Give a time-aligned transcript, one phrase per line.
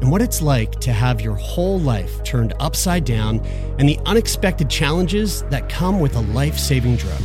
[0.00, 3.40] and what it's like to have your whole life turned upside down
[3.78, 7.20] and the unexpected challenges that come with a life saving drug.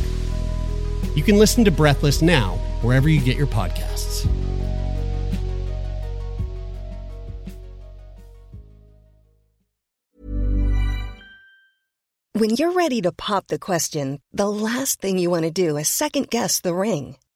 [1.14, 4.28] You can listen to Breathless now, wherever you get your podcasts.
[12.36, 15.88] When you're ready to pop the question, the last thing you want to do is
[15.88, 17.16] second guess the ring.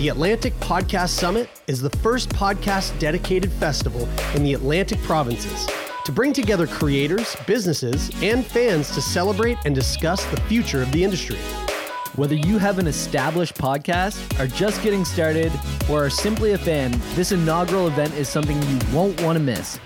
[0.00, 5.68] The Atlantic Podcast Summit is the first podcast dedicated festival in the Atlantic provinces
[6.06, 11.04] to bring together creators, businesses, and fans to celebrate and discuss the future of the
[11.04, 11.36] industry.
[12.16, 15.52] Whether you have an established podcast, are just getting started,
[15.90, 19.78] or are simply a fan, this inaugural event is something you won't want to miss.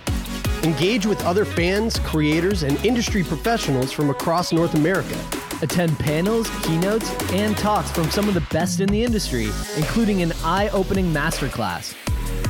[0.63, 5.19] Engage with other fans, creators, and industry professionals from across North America.
[5.65, 9.49] Attend panels, keynotes, and talks from some of the best in the industry,
[9.79, 11.95] including an eye opening masterclass.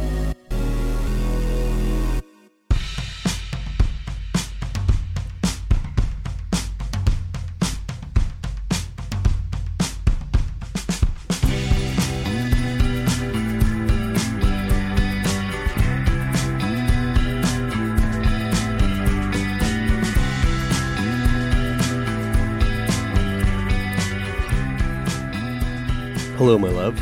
[26.54, 26.96] Hello, my love.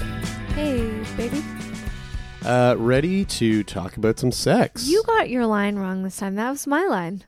[0.54, 1.44] Hey, baby.
[2.42, 4.88] Uh, ready to talk about some sex?
[4.88, 6.36] You got your line wrong this time.
[6.36, 7.24] That was my line.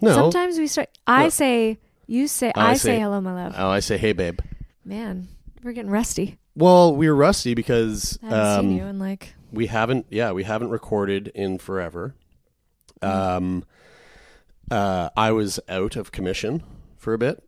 [0.00, 0.12] no.
[0.12, 0.88] Sometimes we start.
[1.06, 1.28] I No.
[1.28, 1.78] say,
[2.08, 3.54] you say, I, I say, say- hello, my love.
[3.56, 4.40] Oh, I say, hey, babe.
[4.84, 5.28] Man,
[5.62, 6.36] we're getting rusty.
[6.56, 9.34] Well, we were rusty because I haven't seen you um, in like.
[9.52, 10.06] we haven't.
[10.10, 12.16] Yeah, we haven't recorded in forever.
[13.02, 13.64] Um,
[14.68, 16.64] uh, I was out of commission
[16.96, 17.40] for a bit.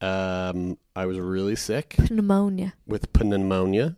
[0.00, 2.74] Um, I was really sick pneumonia.
[2.86, 3.96] with pneumonia,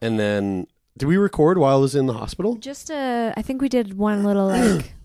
[0.00, 2.56] and then did we record while I was in the hospital?
[2.56, 4.94] Just uh, I think we did one little like.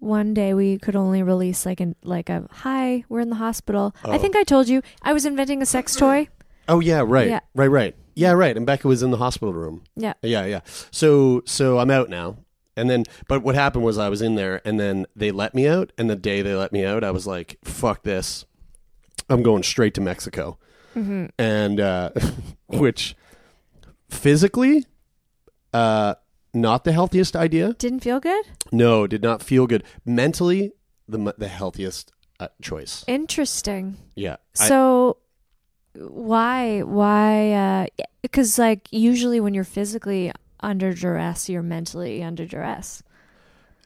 [0.00, 3.94] One day we could only release like an like a hi, we're in the hospital.
[4.04, 4.18] I Oh.
[4.18, 6.28] think I told you I was inventing a sex toy.
[6.68, 7.40] Oh yeah, right, Yeah.
[7.54, 7.96] right, right.
[8.14, 8.54] Yeah, right.
[8.54, 9.82] And Becca was in the hospital room.
[9.96, 10.12] Yeah.
[10.20, 10.60] Yeah, yeah.
[10.90, 12.36] So so I'm out now.
[12.76, 15.66] And then but what happened was I was in there and then they let me
[15.66, 18.44] out and the day they let me out I was like fuck this.
[19.28, 20.58] I'm going straight to Mexico.
[20.94, 21.26] Mm-hmm.
[21.38, 22.10] And uh
[22.68, 23.16] which
[24.08, 24.84] physically
[25.72, 26.14] uh
[26.52, 27.72] not the healthiest idea.
[27.74, 28.44] Didn't feel good.
[28.70, 29.82] No, did not feel good.
[30.04, 30.72] Mentally
[31.08, 33.04] the the healthiest uh, choice.
[33.08, 33.96] Interesting.
[34.14, 34.36] Yeah.
[34.60, 35.16] I- So
[35.96, 37.86] why why uh
[38.22, 43.02] because like usually when you're physically under duress, you're mentally under duress.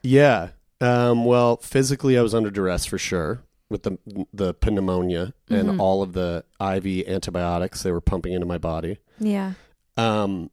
[0.03, 0.49] Yeah.
[0.81, 3.97] Um, well, physically, I was under duress for sure with the
[4.33, 5.79] the pneumonia and Mhm.
[5.79, 9.53] all of the IV antibiotics they were pumping into my body, Yeah.
[9.97, 10.49] um,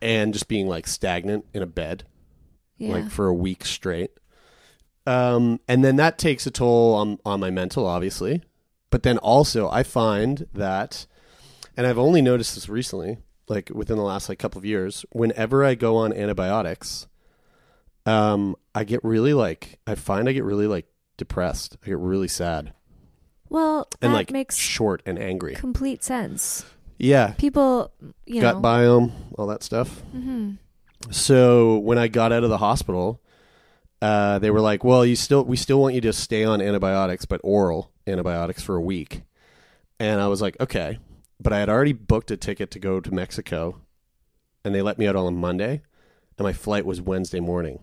[0.00, 2.04] and just being like stagnant in a bed
[2.78, 2.92] Yeah.
[2.92, 4.12] like for a week straight.
[5.06, 8.42] Um, and then that takes a toll on on my mental, obviously.
[8.90, 11.06] But then also, I find that,
[11.76, 13.18] and I've only noticed this recently,
[13.48, 15.04] like within the last like couple of years.
[15.12, 17.06] Whenever I go on antibiotics,
[18.06, 21.76] um, I get really like I find I get really like depressed.
[21.82, 22.72] I get really sad
[23.48, 25.54] well, that and like makes short and angry.
[25.54, 26.64] complete sense.
[26.98, 27.92] Yeah, People,
[28.26, 28.62] you gut know.
[28.62, 30.00] biome, all that stuff.
[30.12, 30.52] hmm
[31.10, 33.20] So when I got out of the hospital,
[34.00, 37.24] uh, they were like, "Well, you still we still want you to stay on antibiotics,
[37.26, 39.22] but oral antibiotics for a week."
[40.00, 40.98] And I was like, "Okay,"
[41.40, 43.80] but I had already booked a ticket to go to Mexico,
[44.64, 45.82] and they let me out on Monday,
[46.38, 47.80] and my flight was Wednesday morning.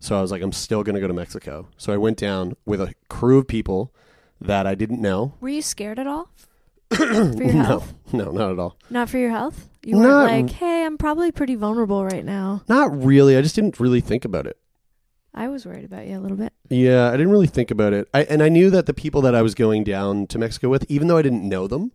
[0.00, 2.54] So I was like, "I'm still going to go to Mexico." So I went down
[2.64, 3.92] with a crew of people
[4.40, 5.34] that I didn't know.
[5.40, 6.30] Were you scared at all?
[6.94, 7.94] for your no, health?
[8.12, 8.76] no, not at all.
[8.90, 9.68] Not for your health?
[9.82, 12.62] You weren't Not- like, hey, I'm probably pretty vulnerable right now.
[12.68, 13.36] Not really.
[13.36, 14.56] I just didn't really think about it.
[15.34, 16.52] I was worried about you a little bit.
[16.70, 18.08] Yeah, I didn't really think about it.
[18.14, 20.84] I and I knew that the people that I was going down to Mexico with,
[20.88, 21.92] even though I didn't know them,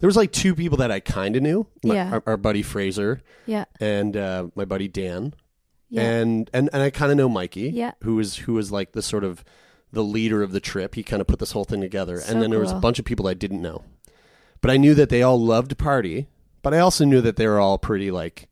[0.00, 1.66] there was like two people that I kind of knew.
[1.84, 2.10] My- Yeah.
[2.14, 3.64] our, our buddy Fraser Yeah.
[3.80, 5.34] and uh, my buddy Dan,
[5.94, 6.02] Yeah.
[6.10, 7.92] and and and I kind of know Mikey, Yeah.
[8.02, 9.44] who was like the sort of
[9.92, 10.94] the leader of the trip.
[10.96, 12.98] He kind of put this whole thing together, So and then there was a bunch
[12.98, 13.84] of people I didn't know,
[14.60, 16.26] but I knew that they all loved to party.
[16.62, 18.48] But I also knew that they were all pretty like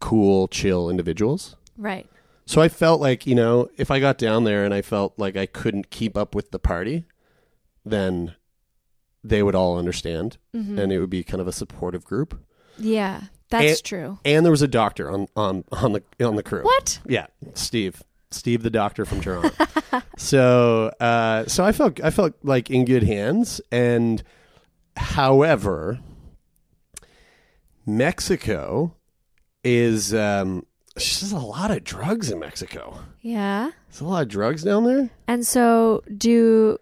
[0.00, 1.56] cool, chill individuals.
[1.76, 2.06] right.
[2.48, 5.36] So I felt like, you know, if I got down there and I felt like
[5.36, 7.04] I couldn't keep up with the party,
[7.84, 8.34] then
[9.24, 10.78] they would all understand Mhm.
[10.78, 12.38] and it would be kind of a supportive group.
[12.78, 13.22] Yeah.
[13.50, 14.18] That's And- true.
[14.24, 16.62] And there was a doctor on on on the on the crew.
[16.64, 16.98] What?
[17.06, 18.02] Yeah, Steve.
[18.32, 19.50] Steve the doctor from Toronto.
[20.18, 24.22] so uh so I felt I felt like in good hands and
[24.96, 26.00] however
[27.86, 28.94] Mexico
[29.64, 32.98] is um there's a lot of drugs in Mexico.
[33.20, 33.70] Yeah.
[33.90, 35.10] There's a lot of drugs down there.
[35.28, 36.78] And so do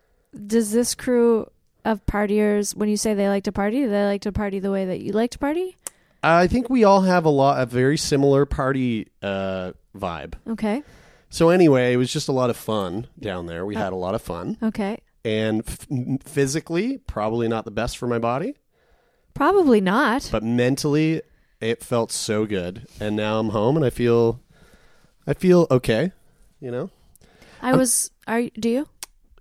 [0.46, 1.48] does this crew
[1.84, 4.70] of partiers when you say they like to party, do they like to party the
[4.70, 5.76] way that you like to party?
[6.24, 10.34] I think we all have a lot a very similar party uh vibe.
[10.48, 10.82] Okay.
[11.30, 13.66] So anyway, it was just a lot of fun down there.
[13.66, 14.56] We had a lot of fun.
[14.62, 14.98] Okay.
[15.24, 15.86] And f-
[16.24, 18.54] physically, probably not the best for my body.
[19.34, 20.28] Probably not.
[20.30, 21.22] but mentally
[21.60, 24.40] it felt so good and now i'm home and i feel
[25.26, 26.12] i feel okay
[26.60, 26.90] you know
[27.62, 28.88] I was are you- do you?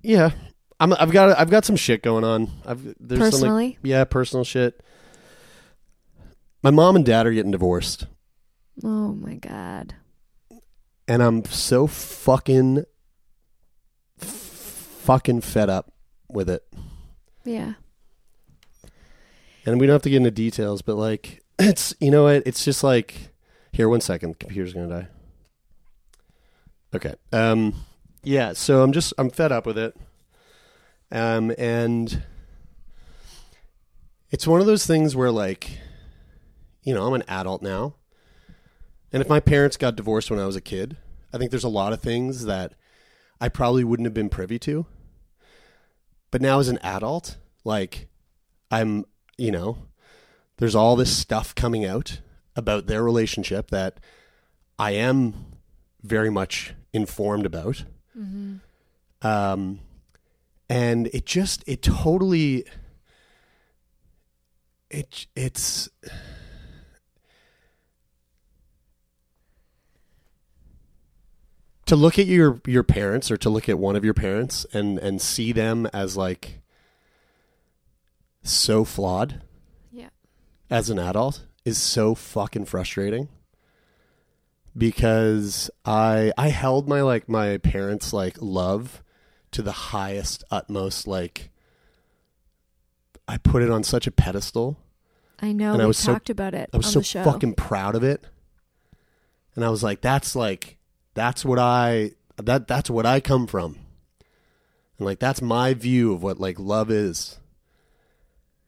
[0.02, 0.32] yeah
[0.80, 3.78] i'm i've got i've got some shit going on i've there's some like, Personally?
[3.84, 4.80] yeah personal shit
[6.64, 8.08] my mom and dad are getting divorced.
[8.84, 9.96] Oh my god.
[11.08, 12.86] and i'm so fucking
[14.18, 15.92] fucking fed up
[16.30, 16.64] with it.
[17.46, 17.74] Yeah.
[19.66, 22.44] and we don't have to get into details but like it's you know what?
[22.48, 23.34] It's just like
[23.72, 24.40] here one second.
[24.40, 25.08] Computer's gonna die.
[26.96, 27.76] Okay um
[28.24, 29.96] yeah so i'm just i'm fed up with it.
[31.12, 32.24] Um and
[34.32, 35.80] it's one of those things where like
[36.84, 37.96] you know i'm an adult now.
[39.12, 40.98] And if my parents got divorced when i was a kid
[41.34, 42.74] i think there's a lot of things that
[43.40, 44.86] i probably wouldn't have been privy to.
[46.32, 48.08] But now as an adult like
[48.72, 49.06] i'm
[49.38, 49.78] you know
[50.58, 52.20] there's all this stuff coming out
[52.56, 54.00] about their relationship that
[54.78, 55.34] I am
[56.02, 57.86] very much informed about.
[59.22, 59.80] Um,
[60.70, 62.66] and it just, it totally,
[64.90, 65.90] it, it's,
[71.86, 74.98] to look at your, your parents or to look at one of your parents and,
[75.00, 76.62] and see them as like
[78.42, 79.42] so flawed
[79.92, 80.10] Yeah.
[80.70, 83.30] as an adult is so fucking frustrating
[84.78, 89.04] because I I held my like my parents like love
[89.52, 91.52] to the highest utmost like
[93.28, 94.78] I put it on such a pedestal.
[95.42, 98.04] I know And I was so- talked about it I was so fucking proud of
[98.04, 98.24] it.
[99.56, 100.78] And I was like that's like
[101.14, 103.78] that's what I that that's what I come from.
[104.98, 107.40] And like that's my view of what like love is.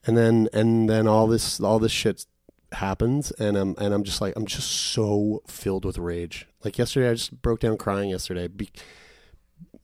[0.06, 2.26] And then and then all this all this shit
[2.72, 6.48] happens and I'm and I'm just like I'm just so filled with rage.
[6.64, 8.70] Like yesterday I just broke down crying yesterday be,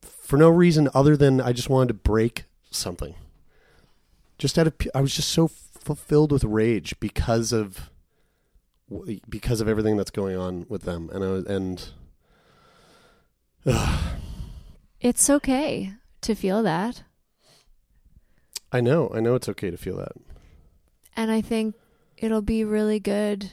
[0.01, 3.15] for no reason other than I just wanted to break something.
[4.37, 7.89] Just out of I was just so fulfilled with rage because of
[9.29, 11.89] because of everything that's going on with them, and I was, and
[15.01, 17.01] It's okay to feel that.
[18.71, 20.11] I know I know it's okay to feel that.
[21.15, 21.75] And I think
[22.17, 23.51] it'll be really good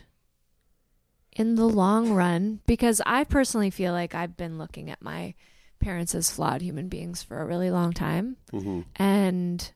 [1.32, 5.34] in the long run because I personally feel like I've been looking at my
[5.80, 8.36] parents as flawed human beings for a really long time.
[8.50, 9.72] hmm And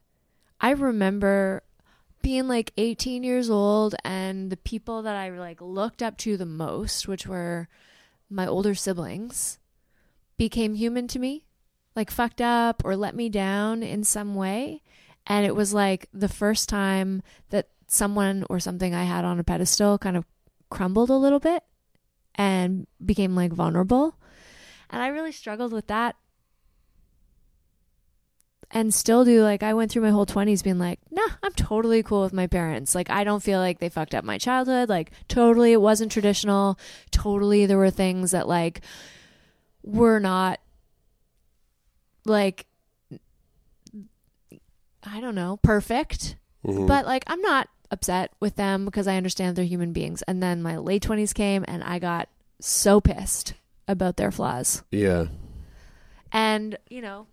[0.61, 1.63] I remember
[2.21, 6.45] being like 18 years old and the people that I like looked up to the
[6.45, 7.67] most, which were
[8.29, 9.57] my older siblings,
[10.43, 11.45] became human to me,
[11.95, 14.81] like fucked up or let me down in some way.
[15.25, 19.43] And it was like the first time that someone or something I had on a
[19.45, 20.25] pedestal kind of
[20.69, 21.63] crumbled a little bit
[22.35, 24.17] and became like vulnerable.
[24.89, 26.17] And I really struggled with that
[28.69, 32.03] and still do like I went through my whole 20s being like, "Nah, I'm totally
[32.03, 32.95] cool with my parents.
[32.95, 34.89] Like I don't feel like they fucked up my childhood.
[34.89, 36.77] Like totally it wasn't traditional.
[37.11, 38.81] Totally there were things that like
[39.83, 40.59] were not
[42.25, 42.65] like
[45.05, 46.37] I don't know, perfect.
[46.65, 46.87] Mhm.
[46.87, 50.21] But like I'm not upset with them because I understand they're human beings.
[50.23, 53.53] And then my late 20s came and I got so pissed
[53.87, 54.83] about their flaws.
[54.91, 55.25] yeah,
[56.31, 57.27] And, you know,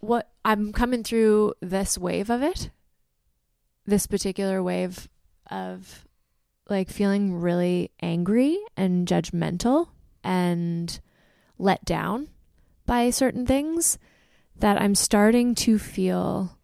[0.00, 2.70] what I'm coming through this wave of it,
[3.84, 5.08] this particular wave
[5.50, 6.06] of
[6.70, 9.88] like feeling really angry and judgmental
[10.28, 11.00] and
[11.58, 12.28] let down
[12.84, 13.98] by certain things
[14.56, 16.56] that I'm starting to feel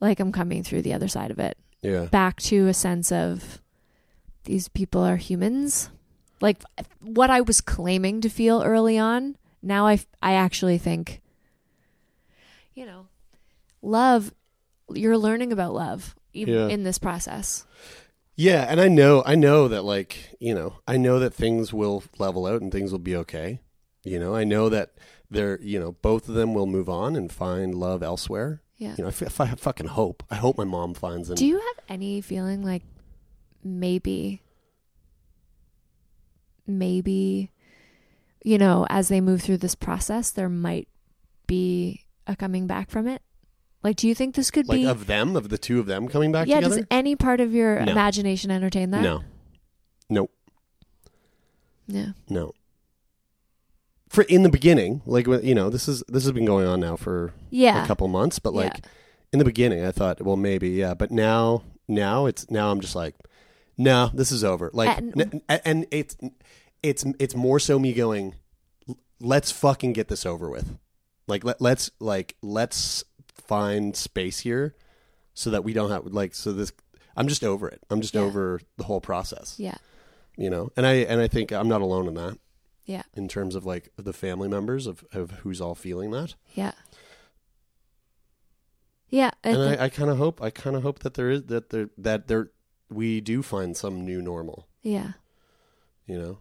[0.00, 3.62] like I'm coming through the other side of it yeah, back to a sense of
[4.44, 5.90] these people are humans.
[6.40, 6.62] Like
[7.00, 11.20] what I was claiming to feel early on, now I I actually think
[12.74, 13.06] you know,
[13.82, 14.32] love
[14.92, 16.68] you're learning about love even Yeah.
[16.68, 17.64] in this process.
[18.38, 18.64] Yeah.
[18.68, 22.46] And I know, I know that like you know, I know that things will level
[22.46, 23.60] out and things will be okay.
[24.04, 24.92] You know, I know that
[25.28, 28.62] they're you know both of them will move on and find love elsewhere.
[28.76, 28.94] Yeah.
[28.96, 31.28] You know, if, if I fucking hope, I hope my mom finds.
[31.28, 32.84] An, Do you have any feeling like
[33.64, 34.40] maybe
[36.66, 37.50] maybe
[38.44, 40.88] you know, as they move through this process there might
[41.48, 43.20] be a coming back from it?
[43.82, 46.08] Like do you think this could like be of them, of the two of them
[46.08, 46.76] coming back yeah, together?
[46.78, 47.92] does any part of your No.
[47.92, 49.02] imagination entertain that?
[49.02, 49.22] No,
[50.10, 50.30] nope,
[51.86, 52.12] Yeah.
[52.28, 52.52] no.
[54.08, 56.80] For in the beginning, like when- you know, this is this has been going on
[56.80, 57.84] now for Yeah.
[57.84, 58.90] a couple months, but like Yeah.
[59.32, 62.94] in the beginning, I thought, well, maybe, yeah, but now, now it's now I'm just
[62.96, 63.14] like,
[63.76, 64.70] no, this is over.
[64.72, 66.16] Like, And- n- and it's
[66.82, 68.34] it's it's more so me going,
[69.20, 70.76] let's fucking get this over with.
[71.26, 73.04] Like let let's like let's
[73.48, 74.74] find space here,
[75.34, 76.70] so that we don't have like so this.
[77.16, 77.80] I'm just over it.
[77.90, 78.20] I'm just Yeah.
[78.20, 79.56] over the whole process.
[79.58, 79.74] Yeah.
[80.36, 82.38] You know, and I and I think I'm not alone in that.
[82.84, 83.02] Yeah.
[83.14, 86.36] In terms of like the family members of of who's all feeling that.
[86.54, 86.72] Yeah.
[89.08, 89.30] Yeah.
[89.42, 91.44] I and thi- I, I kind of hope I kind of hope that there is
[91.44, 92.50] that there that there
[92.90, 94.66] we do find some new normal.
[94.82, 95.12] yeah.
[96.06, 96.38] You know,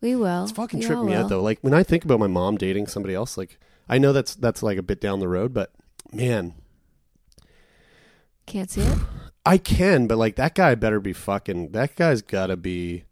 [0.00, 0.44] We will.
[0.44, 1.42] it's fucking We tripping me out though.
[1.42, 4.62] Like when I think about my mom dating somebody else, like I know that's that's
[4.62, 5.72] like a bit down the road, but
[6.12, 6.54] man,
[8.46, 8.98] Can't see it.
[9.46, 10.06] I can.
[10.06, 11.72] But like that guy better be fucking.
[11.72, 13.04] That guy's got to be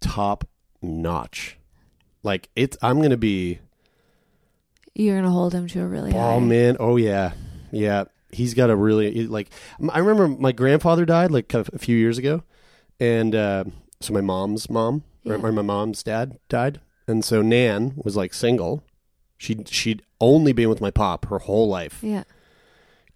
[0.00, 0.48] top
[0.80, 1.58] notch.
[2.22, 2.76] Like it's.
[2.82, 3.58] I'm gonna be.
[4.94, 6.40] You're gonna hold him to a really Oh high.
[6.40, 7.32] man, oh yeah,
[7.70, 8.04] yeah.
[8.30, 9.50] He's got a really like.
[9.90, 12.42] I remember my grandfather died like a few years ago,
[12.98, 13.64] and uh,
[14.00, 15.34] so my mom's mom Yeah.
[15.34, 18.82] or my mom's dad died, and so Nan was like single.
[19.38, 22.00] She she'd only been with my pop her whole life.
[22.02, 22.24] Yeah.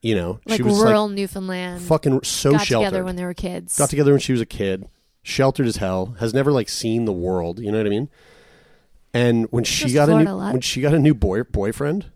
[0.01, 1.83] You know, Like she was rural like Newfoundland.
[1.83, 2.87] fucking so got sheltered.
[2.87, 3.77] together when they were kids.
[3.79, 4.89] got together when she was a kid,
[5.23, 7.59] sheltered as hell, has never like seen the world.
[7.61, 8.09] You know what I mean?
[9.15, 12.07] And when she to got a new a when she got a new boy boyfriend,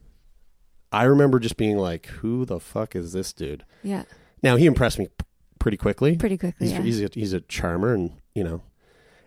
[0.90, 4.04] I remember just being like, "Who the fuck is this dude?" Yeah.
[4.42, 5.26] Now he impressed me p-
[5.58, 6.16] pretty quickly.
[6.16, 6.68] Pretty quickly.
[6.68, 6.82] he's yeah.
[6.82, 8.62] he's, a, he's a charmer, and you know,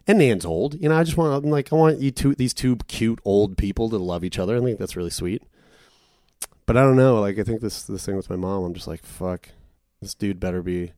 [0.08, 0.82] and Nan's old.
[0.82, 3.58] You know, I just want I'm like I want you two these two cute old
[3.58, 4.58] people to love each other.
[4.58, 5.44] I think that's really sweet.
[6.66, 7.20] But I don't know.
[7.20, 9.50] Like I think this this thing with my mom, I'm just like, fuck,
[10.02, 10.94] this dude better be.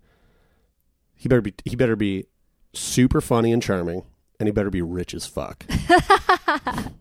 [1.16, 1.54] He better be.
[1.66, 2.26] He better be
[2.74, 4.04] super funny and charming,
[4.40, 5.66] and he better be rich as fuck.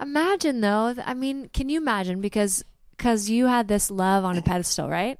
[0.00, 0.94] imagine though.
[1.04, 2.20] I mean, can you imagine?
[2.20, 2.64] Because
[2.96, 5.18] because you had this love on a pedestal, right?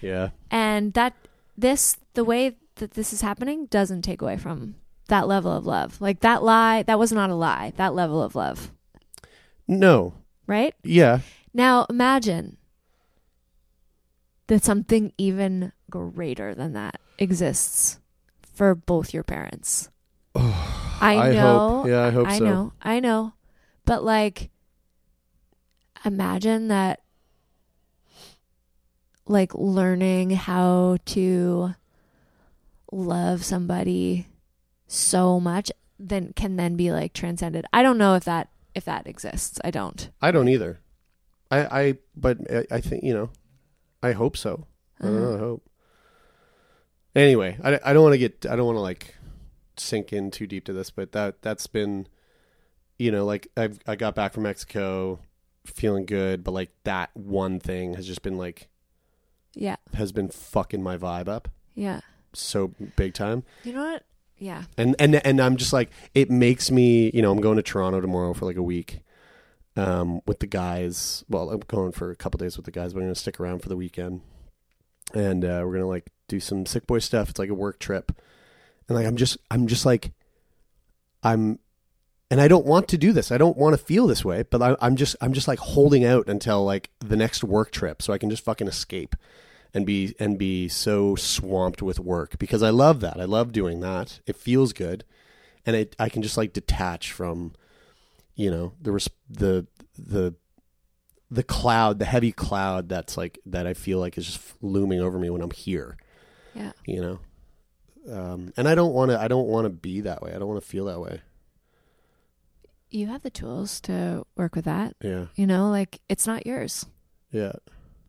[0.00, 1.14] yeah, And that
[1.56, 4.76] this the way that this is happening doesn't take away from
[5.08, 6.00] that level of love.
[6.00, 7.72] Like that lie, that was not a lie.
[7.76, 8.72] That level of love,
[9.68, 10.14] No.
[10.46, 10.74] right?
[10.82, 11.20] Yeah.
[11.54, 12.56] Now imagine
[14.46, 17.98] that something even greater than that exists
[18.40, 19.90] for both your parents.
[20.34, 21.68] I I know.
[21.82, 22.34] hope- yeah, I hope so.
[22.34, 22.72] I know.
[22.82, 23.32] I know.
[23.84, 24.50] But like
[26.04, 27.00] imagine that
[29.26, 31.74] like learning how to
[32.92, 34.28] love somebody
[34.86, 37.64] so much then can then be like transcended.
[37.72, 39.60] I don't know if that if that exists.
[39.64, 40.10] I don't.
[40.20, 40.80] I don't either.
[41.50, 43.30] I, I, but I, I think you know,
[44.02, 44.66] I hope so.
[45.00, 45.30] I don't know.
[45.30, 45.38] I uh-huh.
[45.38, 45.70] hope.
[47.14, 48.46] Anyway, I, I don't want to get.
[48.48, 49.16] I don't want to like
[49.76, 52.06] sink in too deep to this, but that that's been,
[52.98, 55.20] you know, like I've I got back from Mexico,
[55.66, 58.68] feeling good, but like that one thing has just been like
[59.54, 59.76] Yeah.
[59.94, 62.00] has been fucking my vibe up Yeah.
[62.34, 63.44] So big time.
[63.64, 64.04] You know what?
[64.38, 64.64] Yeah.
[64.76, 68.00] and and and I'm just like it makes me you know I'm going to Toronto
[68.00, 69.00] tomorrow for like a week
[69.76, 72.98] um with the guys well I'm going for a couple days with the guys but
[72.98, 74.20] I'm gonna stick around for the weekend
[75.14, 78.10] and uh, we're gonna like do some sick boy stuff it's like a work trip
[78.88, 80.10] and like I'm just I'm just like
[81.22, 81.60] I'm
[82.28, 84.60] and I don't want to do this I don't want to feel this way but
[84.60, 88.12] I, I'm just I'm just like holding out until like the next work trip so
[88.12, 89.14] I can just fucking escape
[89.74, 93.20] and be and be so swamped with work because I love that.
[93.20, 94.20] I love doing that.
[94.26, 95.04] It feels good,
[95.64, 97.54] and it I can just like detach from,
[98.34, 99.66] you know, the res- the
[99.98, 100.34] the
[101.30, 105.18] the cloud, the heavy cloud that's like that I feel like is just looming over
[105.18, 105.96] me when I'm here.
[106.54, 106.72] Yeah.
[106.86, 107.18] You know,
[108.14, 109.20] um, and I don't want to.
[109.20, 110.34] I don't want to be that way.
[110.34, 111.22] I don't want to feel that way.
[112.90, 114.96] You have the tools to work with that.
[115.02, 115.26] Yeah.
[115.34, 116.84] You know, like it's not yours.
[117.30, 117.52] Yeah.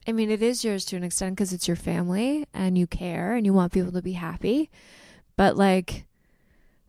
[0.08, 3.36] I mean, it is yours to an extent because it's your family and you care
[3.36, 4.70] and you want people to be happy.
[5.38, 6.06] But like,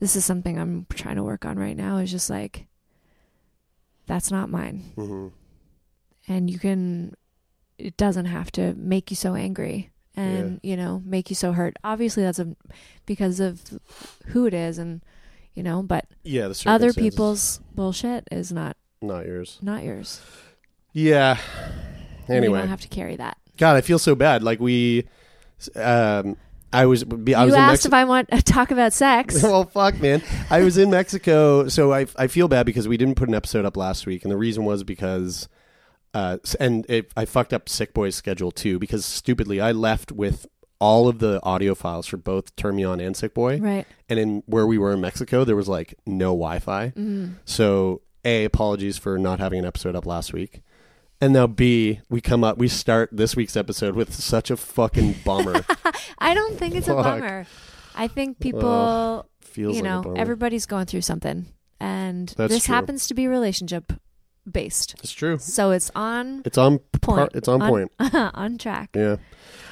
[0.01, 2.67] this is something I'm trying to work on right now is just like,
[4.07, 4.93] that's not mine.
[4.97, 5.29] hmm
[6.29, 7.15] And you can,
[7.79, 11.77] it doesn't have to make you so angry and, you know, make you so hurt.
[11.83, 12.55] Obviously, that's a,
[13.07, 13.63] because of
[14.27, 15.03] who it is and,
[15.55, 16.49] you know, but Yeah.
[16.49, 19.59] The other people's bullshit is not, not yours.
[19.63, 20.21] not yours.
[20.93, 21.39] Yeah.
[22.29, 23.37] Anyway, You don't have to carry that.
[23.57, 24.43] God, I feel so bad.
[24.43, 25.07] Like we,
[25.77, 26.37] um,
[26.73, 29.41] I was, I you was in asked Mexi- if I want to talk about sex.
[29.43, 30.23] well, fuck, man.
[30.51, 33.65] I was in Mexico, so I I feel bad because we didn't put an episode
[33.65, 35.49] up last week, and the reason was because,
[36.15, 40.47] uh, and it, I fucked up Sick Boy's schedule too because stupidly I left with
[40.81, 43.87] all of the audio files for both Termion and Sick Boy, right.
[44.09, 46.91] and in where we were in Mexico, there was like no Wi-Fi.
[46.91, 47.35] Mm.
[47.45, 50.63] So, A, apologies for not having an episode up last week.
[51.21, 55.17] And now B, we come up we start this week's episode with such a fucking
[55.25, 55.65] bummer.
[56.19, 57.47] I don't think it's a bummer.
[57.95, 61.47] I think people, Feels you like know, everybody's going through something,
[61.81, 62.75] and That's this true.
[62.75, 63.93] happens to be relationship
[64.51, 64.97] based.
[65.03, 65.39] It's true.
[65.39, 67.31] So it's on It's on par- point.
[67.35, 67.93] it's on point.
[68.15, 68.91] on track.
[68.95, 69.17] Yeah.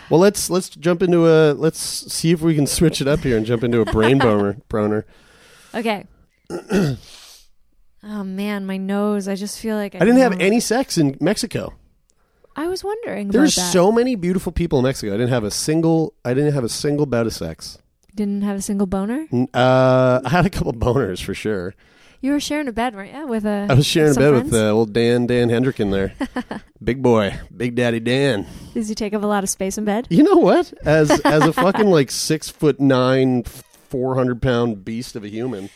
[0.09, 3.37] Well, let's let's jump into a let's see if we can switch it up here
[3.37, 5.05] and jump into a brain boner boner.
[5.75, 6.07] Okay.
[8.05, 9.29] oh man, my nose.
[9.29, 11.75] I just feel like I, I didn't have don't- any sex in Mexico.
[12.55, 13.73] I was wondering There's about that.
[13.73, 15.15] so many beautiful people in Mexico.
[15.15, 17.79] I didn't have a single I didn't have a single bout of sex.
[18.15, 19.27] Didn't have a single boner.
[19.33, 21.75] N- Uh, I had a couple boners for sure.
[22.21, 23.27] You were sharing a bed, weren't you?
[23.27, 23.67] With a.
[23.71, 24.53] I was sharing a some bed friends?
[24.53, 26.13] with uh, old Dan Dan Hendricken there,
[26.85, 28.47] big boy, Big Daddy Dan.
[28.75, 30.07] Does he take up a lot of space in bed?
[30.11, 30.73] You know what?
[30.85, 35.69] As as a fucking like six foot nine, four hundred pound beast of a human,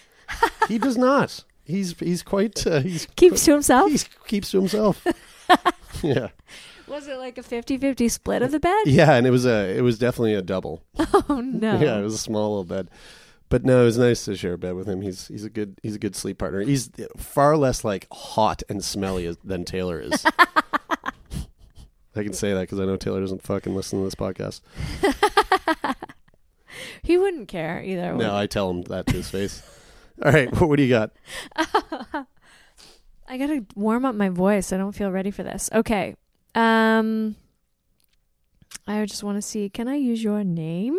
[0.68, 1.42] he does not.
[1.66, 3.90] He's he's quite uh, he's Keeps to himself.
[3.90, 5.04] he keeps to himself.
[6.02, 6.28] yeah,
[6.88, 8.82] Was it like a 50-50 split of the bed?
[8.86, 10.82] yeah, and it was a it was definitely a double.
[11.28, 11.78] Oh no.
[11.80, 12.88] Yeah, it was a small little bed,
[13.48, 15.00] but no, it was nice to share a bed with him.
[15.02, 16.60] He's he's a good he's a good sleep partner.
[16.62, 20.24] He's far less like hot and smelly as, than Taylor is.
[22.14, 24.60] I can say that because I know Taylor doesn't fucking listen to this podcast.
[27.02, 28.14] He wouldn't care either.
[28.14, 29.62] No, I tell him that to his face.
[30.24, 31.12] All right, what, what do you got?
[33.28, 34.72] I gotta warm up my voice.
[34.72, 35.68] I don't feel ready for this.
[35.72, 36.14] Okay.
[36.54, 37.36] Um,
[38.86, 39.68] I just want to see.
[39.68, 40.96] Can I use your name?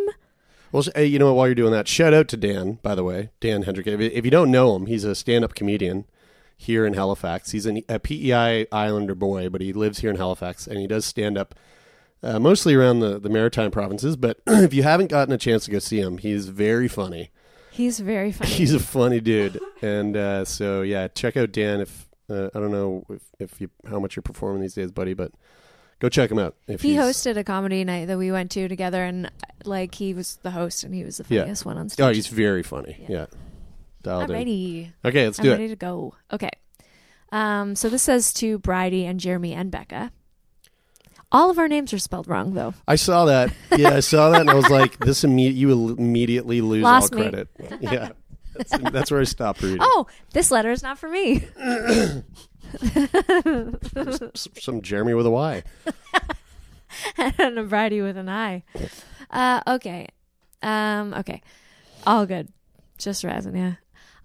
[0.72, 1.36] Well, hey, you know what?
[1.36, 3.88] While you're doing that, shout out to Dan, by the way, Dan Hendrick.
[3.88, 6.06] If, if you don't know him, he's a stand-up comedian
[6.58, 7.52] here in Halifax.
[7.52, 11.06] He's an, a PEI Islander boy, but he lives here in Halifax, and he does
[11.06, 11.56] stand-up
[12.22, 14.18] uh, mostly around the, the maritime provinces.
[14.18, 17.32] But if you haven't gotten a chance to go see him, he's very funny.
[17.78, 18.50] He's very funny.
[18.52, 21.82] He's a funny dude, and uh, so yeah, check out Dan.
[21.82, 25.14] If uh, I don't know if, if you how much you're performing these days, buddy,
[25.14, 25.32] but
[26.00, 26.56] go check him out.
[26.68, 29.32] If he hosted a comedy night that we went to together, and
[29.64, 31.42] like he was the host, and he was the Yeah.
[31.42, 32.04] funniest one on stage.
[32.04, 33.06] Oh, he's very funny.
[33.08, 33.28] Yeah.
[34.04, 34.36] dialed I'm in.
[34.36, 34.94] ready.
[35.06, 36.16] Okay, let's I'm do ready to go.
[36.34, 36.50] Okay.
[37.32, 40.12] Um, so this says to Bridie and Jeremy and Becca.
[41.32, 42.74] All of our names are spelled wrong, though.
[42.88, 43.52] I saw that.
[43.76, 47.20] Yeah, I saw that, and I was like, "This imme- you immediately lose Lost all
[47.20, 47.30] me.
[47.30, 47.50] credit."
[47.82, 48.10] Yeah,
[48.56, 49.80] that's, that's where I stopped reading.
[49.82, 51.46] Oh, this letter is not for me.
[52.84, 55.64] S- some Jeremy with a Y.
[57.18, 58.64] and a Bridie with an I.
[59.30, 60.08] Uh, okay.
[60.64, 61.42] Um, okay.
[62.06, 62.48] All good.
[62.98, 63.74] Just resin, yeah.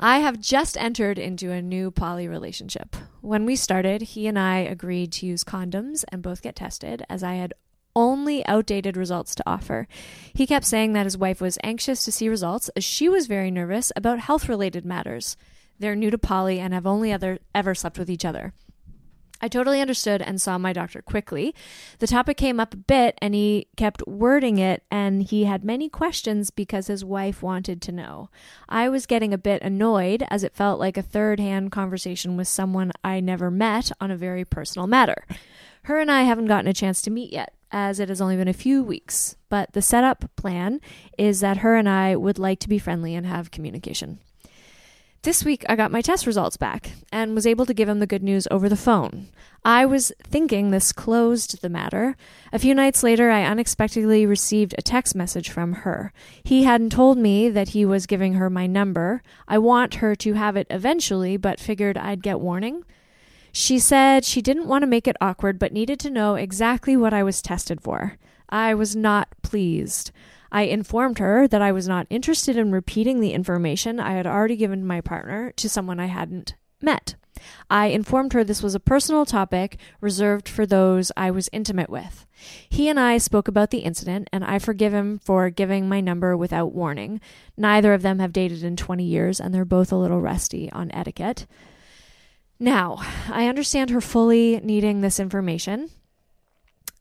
[0.04, 2.96] I have just entered into a new poly relationship.
[3.20, 7.22] When we started, he and I agreed to use condoms and both get tested, as
[7.22, 7.54] I had
[7.94, 9.86] only outdated results to offer.
[10.34, 13.52] He kept saying that his wife was anxious to see results, as she was very
[13.52, 15.36] nervous about health related matters.
[15.78, 18.54] They're new to poly and have only other, ever slept with each other.
[19.44, 21.52] I totally understood and saw my doctor quickly.
[21.98, 25.88] The topic came up a bit and he kept wording it, and he had many
[25.88, 28.30] questions because his wife wanted to know.
[28.68, 32.46] I was getting a bit annoyed as it felt like a third hand conversation with
[32.46, 35.26] someone I never met on a very personal matter.
[35.84, 38.46] Her and I haven't gotten a chance to meet yet, as it has only been
[38.46, 40.80] a few weeks, but the setup plan
[41.18, 44.20] is that her and I would like to be friendly and have communication.
[45.22, 48.08] This week, I got my test results back and was able to give him the
[48.08, 49.28] good news over the phone.
[49.64, 52.16] I was thinking this closed the matter.
[52.52, 56.12] A few nights later, I unexpectedly received a text message from her.
[56.42, 59.22] He hadn't told me that he was giving her my number.
[59.46, 62.84] I want her to have it eventually, but figured I'd get warning.
[63.52, 67.14] She said she didn't want to make it awkward, but needed to know exactly what
[67.14, 68.18] I was tested for.
[68.48, 70.10] I was not pleased.
[70.52, 74.54] I informed her that I was not interested in repeating the information I had already
[74.54, 77.14] given my partner to someone I hadn't met.
[77.70, 82.26] I informed her this was a personal topic reserved for those I was intimate with.
[82.68, 86.36] He and I spoke about the incident, and I forgive him for giving my number
[86.36, 87.20] without warning.
[87.56, 90.92] Neither of them have dated in 20 years, and they're both a little rusty on
[90.92, 91.46] etiquette.
[92.60, 92.98] Now,
[93.30, 95.88] I understand her fully needing this information.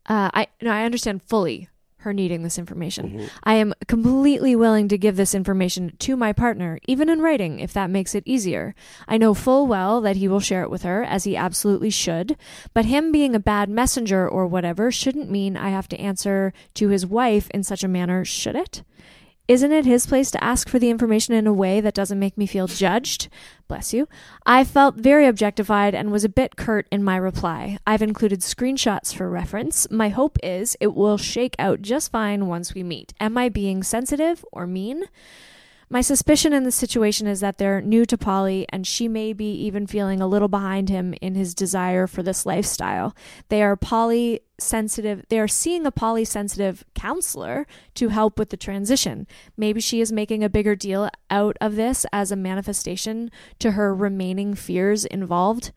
[0.07, 1.69] Uh, I no, I understand fully
[2.01, 3.09] her needing this information.
[3.09, 3.25] Mm-hmm.
[3.43, 7.73] I am completely willing to give this information to my partner, even in writing, if
[7.73, 8.75] that makes it easier.
[9.07, 12.37] I know full well that he will share it with her, as he absolutely should,
[12.73, 16.89] but him being a bad messenger or whatever shouldn't mean I have to answer to
[16.89, 18.83] his wife in such a manner, should it?
[19.47, 22.37] Isn't it his place to ask for the information in a way that doesn't make
[22.37, 23.27] me feel judged?
[23.71, 24.10] Bless you.
[24.45, 27.77] I felt very objectified and was a bit curt in my reply.
[27.88, 29.89] I've included screenshots for reference.
[29.89, 33.13] My hope is it will shake out just fine once we meet.
[33.21, 35.05] Am I being sensitive or mean?
[35.91, 39.51] My suspicion in this situation is that they're new to poly, and she may be
[39.65, 43.13] even feeling a little behind him in his desire for this lifestyle.
[43.49, 45.25] They are poly sensitive.
[45.27, 49.27] They are seeing a poly sensitive counselor to help with the transition.
[49.58, 53.93] Maybe she is making a bigger deal out of this as a manifestation to her
[53.93, 55.73] remaining fears involved.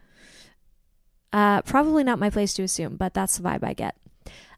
[1.32, 3.96] Uh, probably not my place to assume, but that's the vibe I get.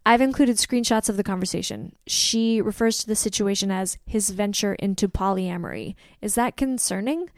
[0.07, 1.97] I've included screenshots of the conversation.
[2.07, 5.97] She refers to the situation as his venture into polyamory.
[6.23, 7.29] Is that concerning?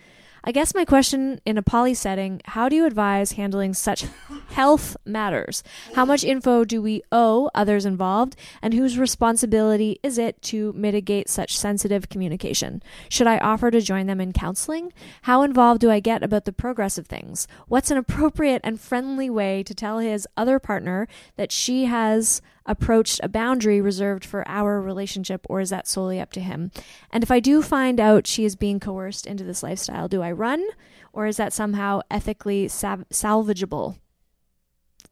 [0.45, 4.05] I guess my question in a poly setting how do you advise handling such
[4.51, 5.63] health matters?
[5.95, 8.37] How much info do we owe others involved?
[8.63, 12.83] And whose responsibility is it to mitigate such sensitive communication?
[13.09, 14.93] Should I offer to join them in counseling?
[15.23, 17.49] How involved do I get about the progress of things?
[17.67, 23.19] What's an appropriate and friendly way to tell his other partner that she has approached
[23.23, 26.71] a boundary reserved for our relationship, or is that solely up to him?
[27.11, 30.31] And if I do find out she is being coerced into this lifestyle, do I
[30.31, 30.65] run,
[31.13, 33.97] or is that somehow ethically salvageable?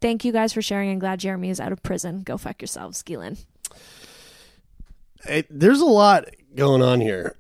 [0.01, 2.23] Thank you guys for sharing, and glad Jeremy is out of prison.
[2.23, 3.39] Go fuck yourselves, Guylaine.
[5.51, 7.37] There's a lot going on here.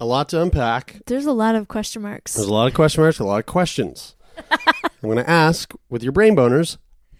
[0.00, 1.02] A lot to unpack.
[1.06, 2.34] There's a lot of question marks.
[2.34, 4.14] There's a lot of question marks, a lot of questions.
[4.50, 6.78] I'm going to ask with your brain boners,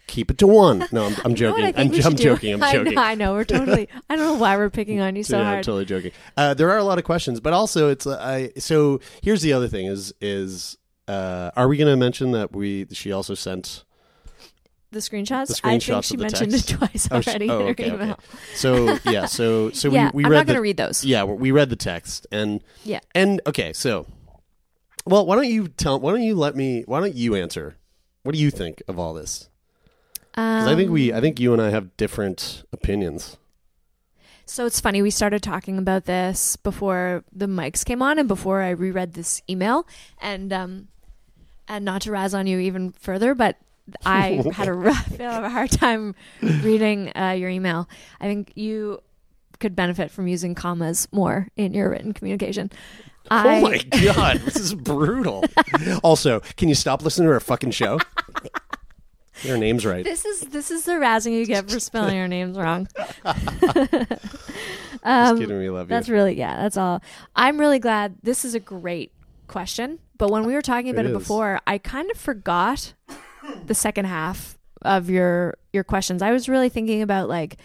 [0.09, 0.85] keep it to one.
[0.91, 1.65] No, I'm, I'm You know joking.
[1.65, 2.53] I think I'm, I'm joking.
[2.55, 2.93] I'm I joking.
[2.95, 3.33] know, I know.
[3.33, 3.87] We're totally.
[4.09, 5.63] I don't know why we're picking on you so yeah, I'm hard.
[5.63, 6.11] totally joking.
[6.35, 8.51] Uh, there are a lot of questions, but also it's uh, I.
[8.59, 12.87] So here's the other thing: is is uh, are we going to mention that we
[12.91, 13.83] she also sent
[14.91, 15.47] the screenshots.
[15.47, 16.71] the I screenshots think she mentioned text?
[16.71, 18.15] it twice Oh, already oh, in her okay, okay.
[18.55, 21.05] So yeah, so so yeah, we, we I'm read not going to read those.
[21.05, 22.99] Yeah, we read the text and Yeah.
[23.13, 24.07] and okay, so
[25.05, 25.99] well, why don't you tell?
[25.99, 26.83] Why don't you let me?
[26.85, 27.75] Why don't you answer?
[28.23, 29.49] What do you think of all this?
[30.39, 33.37] Because I think we, I think you and I have different opinions.
[34.45, 38.61] So it's funny, we started talking about this before the mics came on and before
[38.63, 39.85] I reread this email.
[40.19, 40.87] And um
[41.67, 43.57] and not to razz on you even further, but
[44.05, 47.87] I had a rough, I a hard time reading uh, your email.
[48.19, 49.01] I think you
[49.59, 52.71] could benefit from using commas more in your written communication.
[53.29, 55.43] oh my god, this is brutal.
[56.03, 57.99] also, can you stop listening to our fucking show?
[59.43, 60.03] Your name's right.
[60.03, 62.87] This is this is the razzing you get for spelling your names wrong.
[65.03, 65.95] Just kidding, we love you.
[65.95, 66.61] Um, That's really yeah.
[66.61, 67.01] That's all.
[67.35, 68.15] I'm really glad.
[68.21, 69.11] This is a great
[69.47, 69.99] question.
[70.17, 72.93] But when we were talking about It it, before, I kind of forgot
[73.65, 76.21] the second half of your your questions.
[76.21, 77.57] I was really thinking about like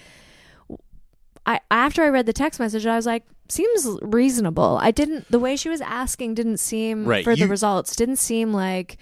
[1.46, 4.78] I after I read the text message, I was like, seems reasonable.
[4.80, 8.52] I didn't the way she was asking didn't seem Right, for the results didn't seem
[8.52, 8.96] like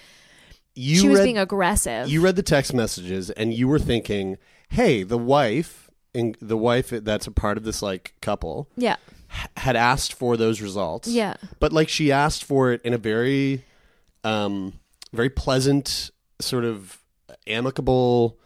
[0.75, 2.09] you she was read, being aggressive.
[2.09, 4.39] You read the text messages and you were thinking,
[4.71, 8.97] "Hey, the wife and the wife that's a part of this like couple yeah.
[9.31, 11.35] h- had asked for those results." Yeah.
[11.61, 13.65] But like she asked for it in a very
[14.25, 14.75] um
[15.13, 16.99] very pleasant sort of
[17.47, 18.39] amicable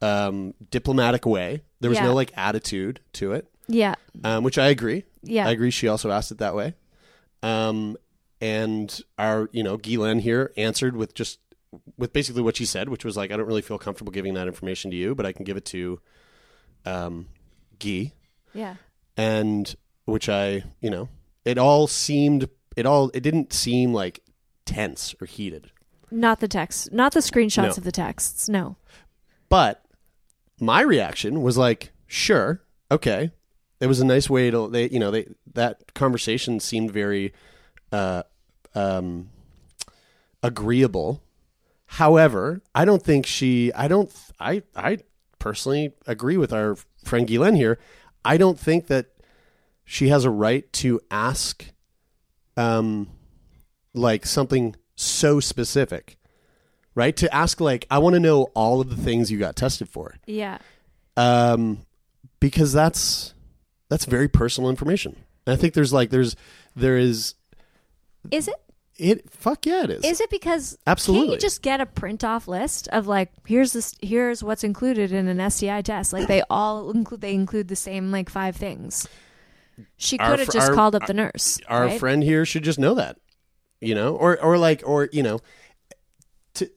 [0.00, 1.62] um diplomatic way.
[1.80, 2.06] There was Yeah.
[2.06, 3.46] no like attitude to it.
[3.68, 3.94] Yeah.
[4.24, 5.04] Um which I agree.
[5.22, 5.46] Yeah.
[5.46, 6.74] I agree she also asked it that way.
[7.42, 7.96] Um
[8.40, 11.38] and our, you know, Guylaine here answered with just
[11.96, 14.46] with basically what she said, which was like, I don't really feel comfortable giving that
[14.46, 16.00] information to you, but I can give it to
[16.84, 17.28] um
[17.78, 18.12] Guy
[18.54, 18.76] Yeah.
[19.16, 21.08] and which I, you know,
[21.44, 24.20] it all seemed it all it didn't seem like
[24.64, 25.70] tense or heated.
[26.10, 27.70] Not the text, not the screenshots No.
[27.70, 28.48] of the texts.
[28.48, 28.76] No.
[29.48, 29.84] But
[30.60, 33.30] my reaction was like, sure, okay.
[33.80, 37.32] It was a nice way to they you know, they that conversation seemed very
[37.90, 38.22] uh
[38.74, 39.30] um
[40.42, 41.22] agreeable.
[41.96, 45.00] However, I don't think she I don't I I
[45.38, 47.78] personally agree with our friend Guylaine here.
[48.24, 49.08] I don't think that
[49.84, 51.66] she has a right to ask
[52.56, 53.10] um
[53.92, 56.16] like something so specific.
[56.94, 57.14] Right?
[57.18, 60.14] To ask like I want to know all of the things you got tested for.
[60.26, 60.58] Yeah.
[61.18, 61.84] Um
[62.40, 63.34] because that's
[63.90, 65.14] that's very personal information.
[65.46, 66.36] And I think there's like there's
[66.74, 67.34] there is
[68.30, 68.54] Is it?
[68.98, 70.04] It fuck yeah it is.
[70.04, 71.28] Is it because Absolutely.
[71.28, 75.12] Can't you just get a print off list of like here's this here's what's included
[75.12, 76.12] in an STI test?
[76.12, 79.08] Like they all include they include the same like five things.
[79.96, 81.58] She could have fr- just our- called up the nurse.
[81.68, 81.98] our right?
[82.00, 83.16] friend here should just know that
[83.80, 85.40] you know or or like or you know
[86.54, 86.70] to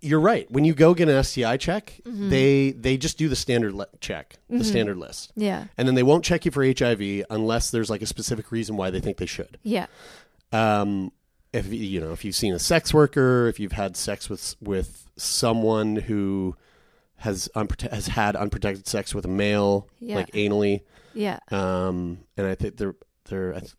[0.00, 2.28] you're right when you go get an sti check Mm-hmm.
[2.30, 5.66] they they just do the standard le- check the standard list Yeah.
[5.78, 8.90] and then they won't check you for hiv unless there's like a specific reason why
[8.90, 9.86] they think they should Yeah.
[10.52, 11.12] Um
[11.52, 15.08] if you- know if you've seen a sex worker if you've had sex with with
[15.16, 16.56] someone who
[17.16, 20.16] has unprote- has had unprotected sex with a male Yeah.
[20.16, 20.80] like anally
[21.14, 21.38] Yeah.
[21.50, 22.94] um, and I think they're
[23.28, 23.74] they're I, th-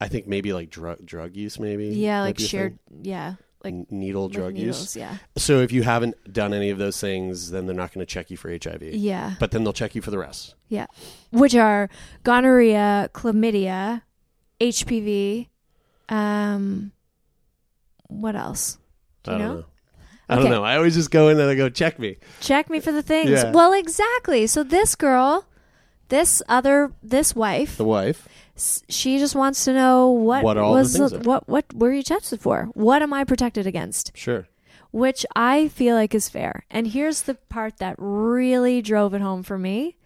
[0.00, 3.34] I think maybe like drug drug use maybe Yeah, like shared yeah.
[3.64, 4.96] Like N- needle drug needles, use.
[4.96, 5.16] yeah.
[5.36, 8.30] So if you haven't done any of those things, then they're not going to check
[8.30, 8.82] you for HIV.
[8.94, 9.34] Yeah.
[9.40, 10.54] But then they'll check you for the rest.
[10.68, 10.86] Yeah.
[11.32, 11.88] Which are
[12.22, 14.02] gonorrhea, chlamydia,
[14.60, 15.48] HPV,
[16.08, 16.92] um
[18.08, 18.78] what else?
[19.24, 19.54] Do you I don't know?
[19.60, 19.64] know.
[20.28, 20.54] I don't Okay.
[20.54, 20.64] know.
[20.64, 22.16] I always just go in there and I go check me.
[22.40, 23.30] Check me for the things.
[23.30, 23.52] Yeah.
[23.52, 24.46] Well, exactly.
[24.48, 25.44] So this girl,
[26.08, 28.28] this other this wife, The wife.
[28.56, 31.18] s- she just wants to know what, What all the was are.
[31.20, 32.64] what what were you tested for?
[32.74, 34.12] What am I protected against?
[34.16, 34.48] Sure.
[34.92, 36.64] Which I feel like is fair.
[36.70, 39.96] And here's the part that really drove it home for me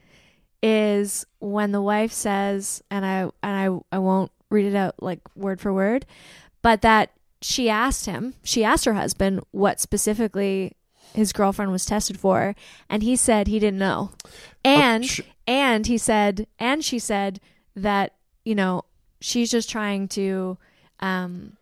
[0.63, 5.21] is when the wife says and I and I I won't read it out like
[5.35, 6.05] word for word,
[6.63, 7.11] but that
[7.41, 10.77] she asked him, she asked her husband what specifically
[11.15, 12.55] his girlfriend was tested for
[12.89, 14.11] and he said he didn't know.
[14.65, 17.41] And sh- and he said and she said
[17.75, 18.13] that,
[18.45, 18.85] you know,
[19.21, 20.59] she's just trying to
[21.01, 21.57] um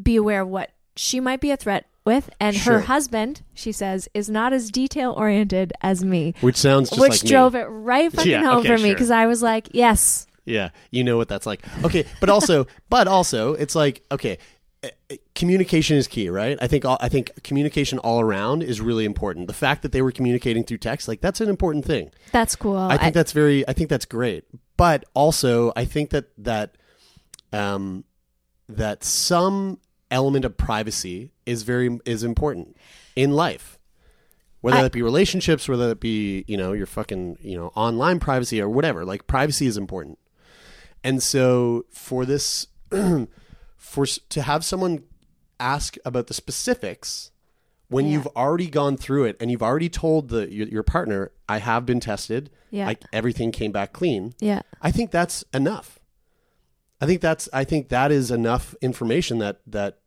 [0.00, 2.74] be aware of what she might be a threat with and Sure.
[2.74, 6.34] her husband, she says, is not as detail oriented as me.
[6.40, 7.30] Which sounds just which like me.
[7.30, 8.94] drove it right fucking Yeah, home okay, for me sure.
[8.94, 11.62] because I was like, yes, Yeah, you know what that's like.
[11.84, 14.38] Okay, but also, but also, it's like okay,
[14.82, 16.58] eh, eh, communication is key, right?
[16.60, 19.46] I think all, I think communication all around is really important.
[19.46, 22.10] The fact that they were communicating through text, like that's an important thing.
[22.32, 22.76] that's cool.
[22.76, 23.66] I think that's very.
[23.68, 24.44] I think that's great.
[24.76, 26.76] But also, I think that that
[27.52, 28.04] um,
[28.68, 29.78] that some
[30.10, 32.76] element of privacy is very is important
[33.16, 33.78] in life.
[34.60, 38.18] Whether I- that be relationships, whether that be you know your fucking you know online
[38.18, 40.18] privacy or whatever, like privacy is important.
[41.04, 42.66] And so for this,
[43.76, 45.04] for to have someone
[45.60, 47.30] ask about the specifics
[47.88, 48.12] when Yeah.
[48.12, 51.84] you've already gone through it and you've already told the your, your partner, I have
[51.84, 52.86] been tested, Yeah.
[52.86, 54.34] like everything came back clean.
[54.40, 54.62] yeah.
[54.80, 55.98] I think that's enough.
[57.00, 59.98] I think that's I think that is enough information that that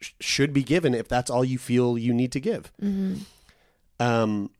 [0.00, 2.72] sh- should be given if that's all you feel you need to give.
[2.80, 3.22] Mm-hmm.
[3.98, 4.50] Um,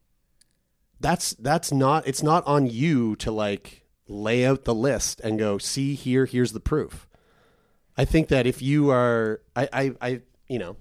[1.01, 3.80] that's that's not it's not on you to like
[4.11, 7.07] lay out the list and go see here here's the proof
[7.97, 10.77] i think that if you are i i, I you know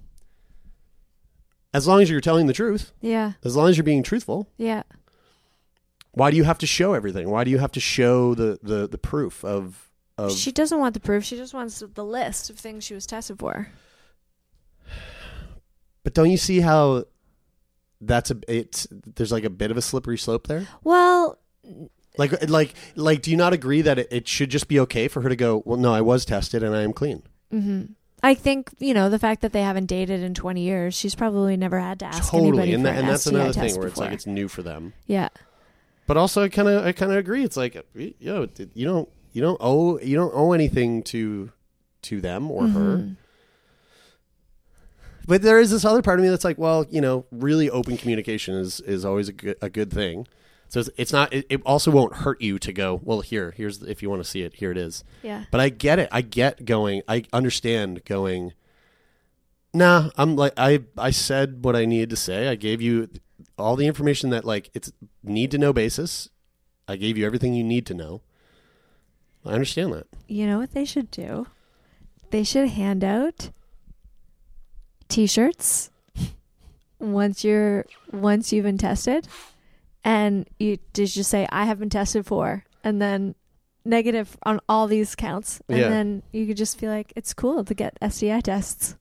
[1.73, 3.33] as long as you're telling the truth Yeah.
[3.43, 4.81] as long as you're being truthful Yeah.
[6.11, 8.87] why do you have to show everything why do you have to show the the,
[8.87, 9.85] the proof of
[10.17, 11.23] of She doesn't want the proof.
[11.23, 13.69] She just wants the list of things she was tested for.
[16.03, 17.05] but don't you see how
[18.01, 21.37] that's a it's there's like a bit of a slippery slope there Well,
[22.19, 25.21] like like like do you not agree that it, it should just be okay for
[25.21, 27.83] her to go well no i was tested and i am clean hmm
[28.21, 30.93] I think you know the fact that they haven't dated in 20 years.
[30.93, 33.29] She's probably never had to ask totally anybody and, for that, an and that's STI
[33.35, 35.29] another thing where it's like it's new for them yeah.
[36.05, 37.81] but also i kind of i kind of agree it's like
[38.19, 41.49] yo you don't you don't owe you don't owe anything to
[42.01, 43.15] to them or her Mhm.
[45.25, 47.95] but there is this other part of me that's like well you know really open
[47.95, 50.27] communication is is always a good, a good thing
[50.69, 53.81] so it's, it's not it, it also won't hurt you to go well here here's
[53.83, 55.03] if you want to see it here it is.
[55.23, 55.45] Yeah.
[55.51, 56.07] but i get it.
[56.11, 58.53] I get going i understand going
[59.73, 62.47] nah i'm like i i said what i needed to say.
[62.47, 63.09] I gave you
[63.57, 64.91] all the information that like it's
[65.23, 66.29] need to know basis.
[66.87, 68.21] I gave you everything you need to know.
[69.45, 70.07] I understand that.
[70.27, 71.47] You know what they should do?
[72.31, 73.51] They should hand out
[75.07, 75.89] t-shirts
[76.99, 79.27] once you're once you've been tested
[80.03, 83.35] and you just just say I have been tested for and then
[83.85, 85.89] negative on all these counts and Yeah.
[85.89, 88.95] then you could just feel like it's cool to get STI tests.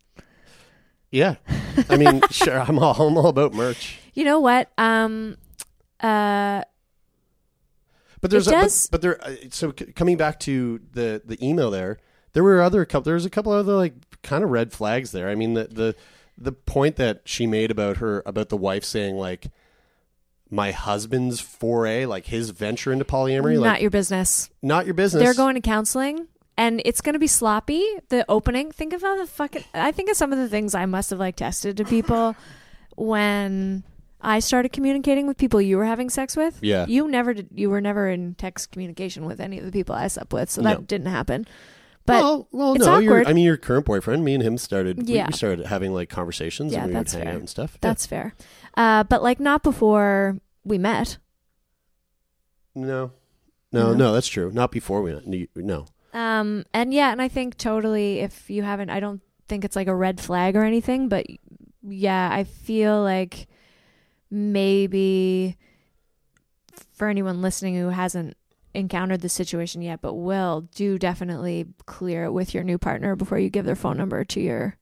[1.11, 1.37] yeah
[1.89, 4.71] i mean sure i'm all i'm all about merch You know what?
[4.79, 5.37] Um
[6.01, 6.63] uh
[8.21, 9.25] But there's It a, but, but there.
[9.25, 11.99] uh, So c- coming back to the the email there,
[12.33, 13.03] there were other couple.
[13.05, 15.29] There was a couple other like kind of red flags there.
[15.29, 15.95] I mean the the
[16.37, 19.49] the point that she made about her about the wife saying like
[20.51, 24.51] my husband's foray, like his venture into polyamory, not like your business.
[24.63, 25.23] not your business.
[25.23, 27.85] They're going to counseling and it's going to be sloppy.
[28.09, 30.87] The opening, think of how the fucking I think of some of the things I
[30.87, 32.35] must have like tested to people
[32.97, 33.85] when
[34.21, 36.59] I started communicating with people you were having sex with.
[36.63, 36.87] Yeah.
[36.89, 40.09] You never did you were never in text communication with any of the people I
[40.09, 40.85] slept with, so that No.
[40.85, 41.47] didn't happen.
[42.07, 42.95] But well, well, it's no.
[42.97, 43.27] awkward.
[43.27, 45.07] I mean, your current boyfriend, me and him started.
[45.07, 45.27] Yeah.
[45.27, 47.33] we, started having like conversations Yeah, and we would hang fair.
[47.35, 47.73] out and stuff.
[47.75, 47.79] Yeah.
[47.83, 48.35] that's fair.
[48.79, 51.19] Uh but like not before we met.
[52.75, 53.13] no,
[53.73, 53.95] no, No.
[53.95, 54.13] no.
[54.13, 54.51] That's true.
[54.53, 55.27] Not before we went.
[55.57, 55.87] No.
[56.15, 59.89] Um, and yeah, and I think totally if you haven't, I don't think it's like
[59.89, 61.27] a red flag or anything, but
[61.83, 63.47] yeah, I feel like
[64.31, 65.57] maybe
[66.93, 68.37] for anyone listening who hasn't
[68.75, 73.39] encountered the situation yet, but will, do definitely clear it with your new partner before
[73.39, 74.77] you give their phone number to your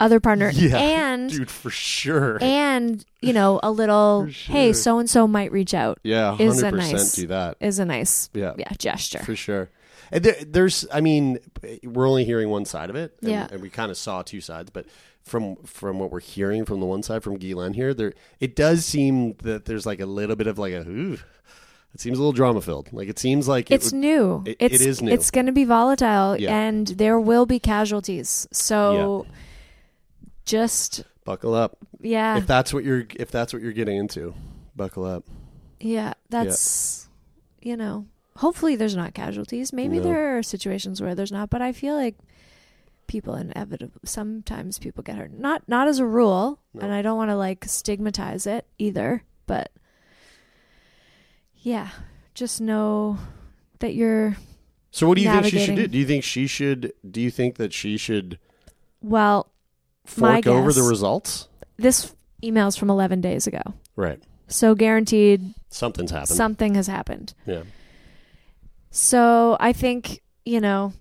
[0.00, 0.50] other partner.
[0.54, 2.38] Yeah, and dude, for sure.
[2.40, 4.52] and you know a little sure.
[4.54, 7.56] hey, so and so might reach out yeah, is a nice- do that.
[7.60, 9.18] is a nice Yeah, yeah gesture.
[9.20, 9.70] for sure.
[10.10, 11.38] And there, there's, I mean,
[11.84, 13.46] we're only hearing one side of it, and, Yeah.
[13.52, 14.70] and we kind of saw two sides.
[14.70, 14.86] But
[15.22, 18.86] from from what we're hearing from the one side from Guylaine here, there it does
[18.86, 21.18] seem that there's like a little bit of like a, ooh,
[21.92, 22.90] it seems a little drama filled.
[22.90, 24.42] Like it seems like it it's would- new.
[24.46, 25.12] it- it it's new.
[25.12, 26.56] It's going to be volatile, Yeah.
[26.58, 28.48] and there will be casualties.
[28.50, 29.26] So,
[30.48, 34.34] just buckle up yeah, if that's what you're if that's what you're getting into.
[34.76, 35.24] Buckle up.
[35.80, 36.14] yeah.
[36.30, 37.08] That's
[37.60, 38.06] you know.
[38.36, 39.72] Hopefully, there's not casualties.
[39.72, 40.04] Maybe No.
[40.04, 42.14] there are situations where there's not, but I feel like
[43.08, 45.32] people inevitably sometimes people get hurt.
[45.32, 46.82] Not not as a rule, No.
[46.82, 49.24] and I don't want to like stigmatize it either.
[49.46, 49.72] But
[51.56, 51.88] yeah,
[52.34, 53.18] just know
[53.80, 54.36] that you're
[54.92, 55.88] So what do you think she should do?
[55.88, 56.92] Do you think she should?
[57.10, 58.38] Do you think that she should
[59.00, 59.50] well.
[60.08, 61.48] Fork over the results?
[61.76, 63.62] This email's from 11 days ago.
[63.96, 64.20] Right.
[64.48, 66.36] So guaranteed Something's happened.
[66.36, 67.34] something has happened.
[67.46, 67.62] yeah.
[68.90, 70.92] So I think, you know,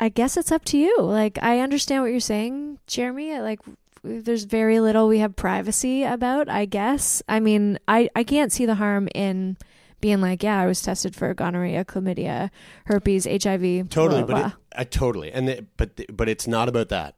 [0.00, 0.96] I guess it's up to you.
[1.00, 3.38] Like, I understand what you're saying, Jeremy.
[3.40, 3.60] Like,
[4.02, 7.22] there's very little we have privacy about, I guess.
[7.28, 9.56] I mean, I, I can't see the harm in
[10.00, 12.50] being like, yeah, I was tested for gonorrhea, chlamydia,
[12.86, 13.88] herpes, HIV.
[13.90, 14.46] Totally, blah, but blah.
[14.46, 17.16] it, I totally, and it, but the- but it's not about that,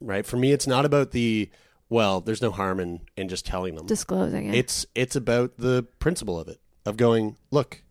[0.00, 0.26] right?
[0.26, 1.50] For me, it's not about the
[1.88, 2.20] well.
[2.20, 3.86] There's no harm in in just telling them.
[3.86, 4.54] disclosing it.
[4.54, 7.36] It's it's about the principle of it of going.
[7.50, 7.82] Look,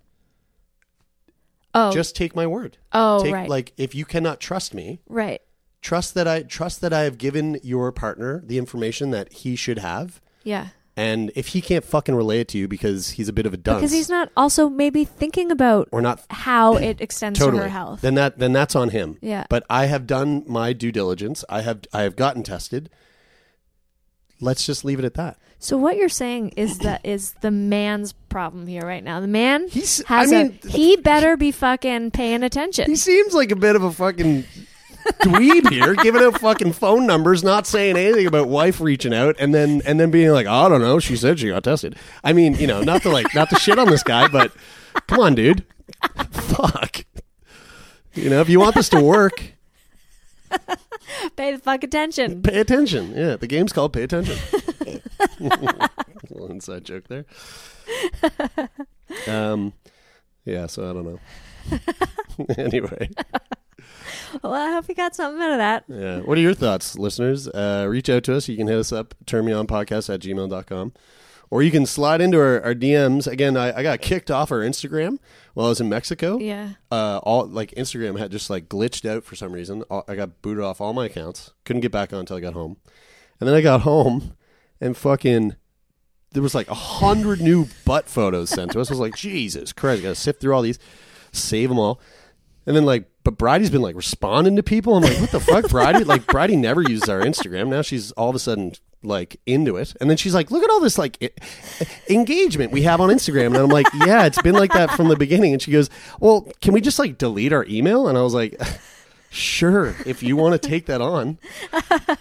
[1.74, 2.78] oh, just take my word.
[2.94, 3.50] oh, take right.
[3.50, 5.42] like if you cannot trust me, right.
[5.82, 9.80] trust that I trust that I have given your partner the information that he should
[9.80, 10.22] have.
[10.44, 10.68] Yeah.
[10.98, 13.58] And if he can't fucking relay it to you because he's a bit of a
[13.58, 17.64] dunce, Because he's not also maybe thinking about or not how it extends totally, to
[17.66, 18.02] her health.
[18.02, 19.18] then that then that's on him.
[19.22, 19.46] Yeah.
[19.48, 21.46] But I have done my due diligence.
[21.48, 22.90] I have I have gotten tested.
[24.42, 25.38] let's just leave it at that.
[25.60, 29.20] So what you're saying is that is the man's problem here right now.
[29.20, 32.90] The man He's- has I mean, a he better be fucking paying attention.
[32.90, 34.46] He seems like a bit of a fucking
[35.22, 39.54] dweeb here, giving out fucking phone numbers, not saying anything about wife reaching out, and
[39.54, 41.96] then and then being like, I don't know, she said she got tested.
[42.24, 44.52] I mean, you know, not to like not to shit on this guy, but
[45.08, 45.64] come on, dude,
[46.32, 47.06] fuck.
[48.14, 49.54] You know, if you want this to work,
[51.36, 52.42] Pay the fuck attention.
[52.42, 53.14] pay attention.
[53.16, 54.38] Yeah, the game's called Pay Attention.
[55.40, 57.26] little inside joke there.
[59.28, 59.74] Um,
[60.46, 60.68] yeah.
[60.68, 62.50] So I don't know.
[62.58, 63.10] anyway.
[64.44, 65.84] Well, I hope you got something out of that.
[65.88, 66.20] Yeah.
[66.20, 67.48] What are your thoughts, listeners?
[67.48, 68.48] Uh, reach out to us.
[68.48, 70.94] You can hit us up, turnmeonpodcast at gmail.com.
[71.50, 73.26] Or you can slide into our, our DMs.
[73.26, 75.18] Again, I, I got kicked off our Instagram
[75.54, 76.38] while I was in Mexico.
[76.40, 76.72] Yeah.
[76.92, 79.84] Uh, all like Instagram had just like glitched out for some reason.
[79.84, 81.54] All- I got booted off all my accounts.
[81.64, 82.78] Couldn't get back on until I got home.
[83.40, 84.36] And then I got home
[84.82, 85.56] and fucking
[86.32, 88.90] there was like a hundred new butt photos sent to us.
[88.90, 90.80] I was like, Jesus Christ, I gotta sift through all these,
[91.32, 92.02] save them all.
[92.66, 94.96] And then like, but Bridie's been like responding to people.
[94.96, 96.06] I'm like, what the fuck, Bridie?
[96.06, 97.68] Like Bridie never uses our Instagram.
[97.68, 98.72] Now she's all of a sudden
[99.04, 99.94] like into it.
[100.00, 101.32] And then she's like, look at all this like e-
[102.10, 103.48] engagement we have on Instagram.
[103.48, 105.52] And I'm like, yeah, it's been like that from the beginning.
[105.52, 105.90] And she goes,
[106.22, 108.08] well, can we just like delete our email?
[108.08, 108.58] And I was like,
[109.30, 111.38] sure, if you want to take that on.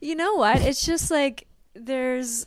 [0.00, 0.62] You know what?
[0.62, 2.46] It's just like there's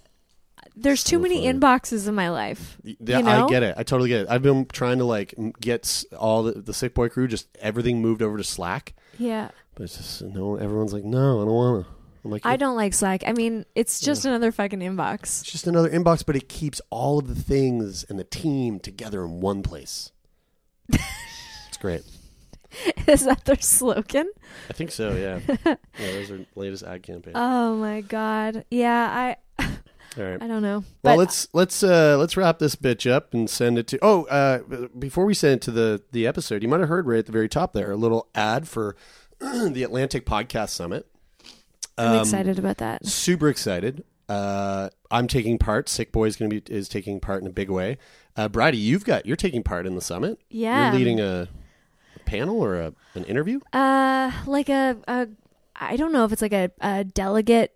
[0.75, 2.77] there's too many inboxes in my life.
[2.83, 3.45] Yeah, you know?
[3.45, 3.75] I get it.
[3.77, 4.27] I totally get it.
[4.29, 8.21] I've been trying to like get all the, the sick boy crew, just everything moved
[8.21, 8.93] over to Slack.
[9.17, 9.49] Yeah.
[9.75, 10.55] But it's just no.
[10.55, 11.91] Everyone's like, no, I don't want to.
[12.23, 13.23] I'm like, I don't like Slack.
[13.27, 15.41] I mean, it's just another fucking inbox.
[15.41, 19.23] It's just another inbox, but it keeps all of the things and the team together
[19.25, 20.11] in one place.
[20.89, 22.03] it's great.
[23.07, 24.31] Is that their slogan?
[24.69, 25.11] I think so.
[25.11, 25.39] Yeah.
[25.65, 25.75] yeah.
[25.97, 27.33] There's our latest ad campaign.
[27.35, 28.65] Oh my god.
[28.71, 29.63] Yeah, I
[30.17, 30.41] all right.
[30.41, 30.79] I don't know.
[30.79, 33.99] Well, But let's let's uh, let's wrap this bitch up and send it to.
[34.01, 34.59] Oh, uh,
[34.97, 37.31] before we send it to the the episode, you might have heard right at the
[37.31, 38.95] very top there a little ad for
[39.39, 41.07] the Atlantic Podcast Summit.
[41.97, 43.05] I'm Um, excited about that.
[43.05, 44.03] Super excited.
[44.29, 45.89] Uh, I'm taking part.
[45.89, 47.97] Sick Boy is going to be is taking part in a big way.
[48.35, 50.39] Uh, Bridie, you've got you're taking part in the summit.
[50.49, 50.89] Yeah.
[50.89, 51.47] you're leading a,
[52.15, 53.59] a panel or a, an interview.
[53.73, 55.27] Uh like a a
[55.75, 57.75] I don't know if it's like a, a delegate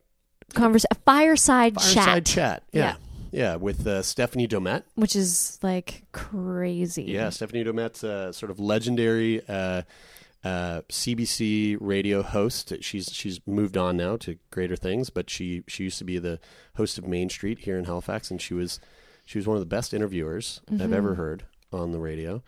[0.54, 2.64] conversation, a fireside, Fireside chat, chat.
[2.72, 2.96] Yeah,
[3.32, 4.84] yeah, with uh, Stephanie Domet.
[4.96, 7.04] which is like crazy.
[7.04, 9.82] Yeah, Stephanie Domet's a sort of legendary uh,
[10.44, 12.74] uh, CBC radio host.
[12.82, 16.40] She's she's moved on now to greater things, but she she used to be the
[16.76, 18.80] host of Main Street here in Halifax, and she was
[19.26, 21.44] she was one of the best interviewers I've ever heard
[21.74, 22.42] on the radio.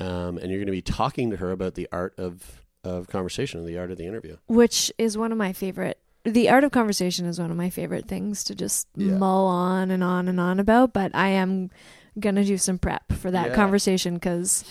[0.00, 3.64] Um, and you're going to be talking to her about the art of of conversation,
[3.64, 4.36] the art of the interview.
[4.46, 8.08] which is one of my favorite the art of conversation is one of my favorite
[8.08, 9.16] things to just Yeah.
[9.18, 11.70] mull on and on and on about but i am
[12.18, 13.54] gonna do some prep for that Yeah.
[13.54, 14.64] conversation because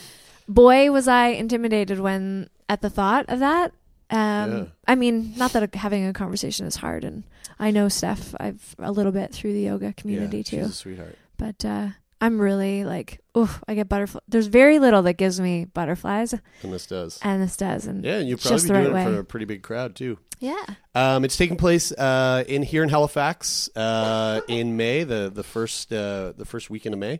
[0.47, 3.71] boy was i intimidated when at the thought of that
[4.09, 4.65] um Yeah.
[4.87, 7.23] i mean not that having a conversation is hard and
[7.59, 11.17] i know steph i've a little bit through the yoga community too a sweetheart.
[11.37, 11.89] but uh
[12.23, 16.73] i'm really like oh i get butterfly there's very little that gives me butterflies And
[16.73, 17.19] this does.
[17.21, 19.23] and this does and Yeah, and you'll probably be doing right it way for a
[19.25, 20.17] pretty big crowd too.
[20.39, 20.65] yeah
[20.95, 25.91] Um, it's taking place uh, in here in Halifax uh, in May, the the first
[25.93, 27.19] uh, the first weekend of May,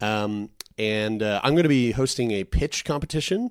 [0.00, 3.50] um, and uh, I'm going to be hosting a pitch competition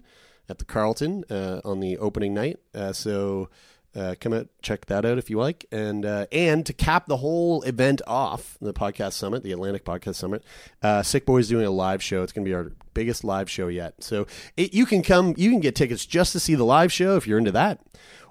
[0.50, 2.58] at the Carleton uh, on the opening night.
[2.74, 3.50] Uh, so
[3.96, 7.18] uh, come out, check that out if you like, and uh, and to cap the
[7.18, 10.44] whole event off, the podcast summit, the Atlantic Podcast Summit,
[10.84, 12.24] uh, Sick boys doing a live show.
[12.24, 13.96] It's going to be our biggest live show yet.
[14.04, 14.28] So
[14.58, 17.26] it, you can come, you can get tickets just to see the live show if
[17.28, 17.80] you're into that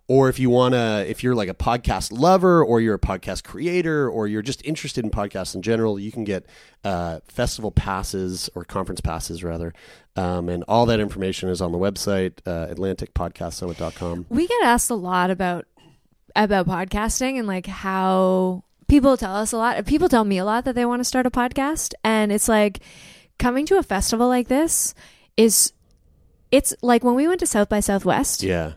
[0.09, 3.45] or if you want to if you're like a podcast lover or you're a podcast
[3.45, 6.47] creator or you're just interested in podcasts in general you can get
[6.85, 9.73] uh, festival passes or conference passes rather.
[10.17, 14.95] Um, and all that information is on the website uh, atlanticpodcastsummit.com we get asked a
[14.95, 15.67] lot about
[16.35, 20.65] about podcasting and like how people tell us a lot people tell me a lot
[20.65, 21.93] that they want to start a podcast.
[22.03, 22.81] And it's like
[23.39, 24.95] coming to a festival like this
[25.37, 25.73] is
[26.51, 28.43] it's like when we went to south by southwest.
[28.43, 28.73] Yeah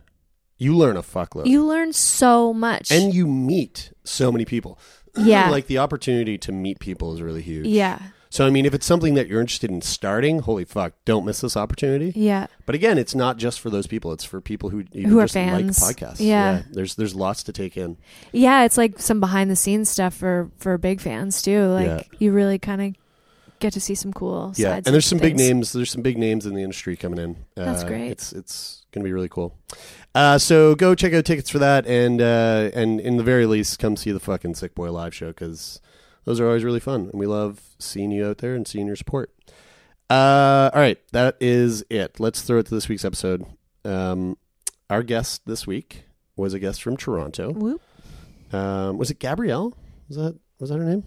[0.62, 4.78] you learn a fuckload you learn so much and you meet so many people
[5.18, 5.50] Yeah.
[5.50, 8.00] like the opportunity to meet people is really huge yeah
[8.30, 11.42] so i mean if it's something that you're interested in starting holy fuck don't miss
[11.42, 14.14] this opportunity yeah But again, it's not just for those people.
[14.14, 15.82] It's for people who Who are just fans.
[15.82, 16.22] like podcasts.
[16.22, 16.62] Yeah.
[16.72, 17.98] there's there's lots to take in.
[18.32, 22.04] yeah it's like some behind the scenes stuff for for big fans too like Yeah.
[22.20, 22.96] you really kind of
[23.62, 25.72] get to see some cool yeah, and there's some big names.
[25.72, 27.38] There's some big names in the industry coming in.
[27.56, 28.10] That's Uh, great.
[28.12, 29.56] It's it's gonna be really cool.
[30.14, 33.80] Uh, so go check out tickets for that, and uh, and in the very least,
[33.80, 35.80] come see the fucking Sick Boy live show because
[36.26, 38.96] those are always really fun, and we love seeing you out there and seeing your
[38.98, 39.32] support.
[40.10, 42.20] Uh, all right, that is it.
[42.20, 43.46] Let's throw it to this week's episode.
[43.86, 44.38] Um,
[44.90, 46.04] our guest this week
[46.36, 47.54] was a guest from Toronto.
[47.54, 47.82] Whoop.
[48.52, 49.74] Um, was it Gabrielle?
[50.10, 51.04] Was that was that her name?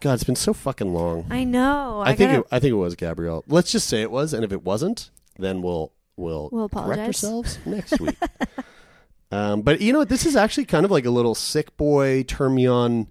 [0.00, 1.26] God, it's been so fucking long.
[1.30, 2.02] I know.
[2.04, 3.44] I, think gotta- it, I think it was Gabrielle.
[3.48, 7.06] Let's just say it was, and if it wasn't, then we'll we'll, We'll correct apologize.
[7.24, 8.16] ourselves next week.
[9.30, 10.08] um, but you know what?
[10.08, 13.08] This is actually kind of like a little sick boy Turn Me On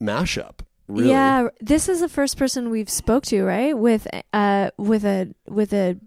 [0.00, 0.60] mashup.
[0.88, 1.10] Really.
[1.10, 3.76] Yeah, this is the first person we've spoke to, right?
[3.76, 5.98] With uh with a with a,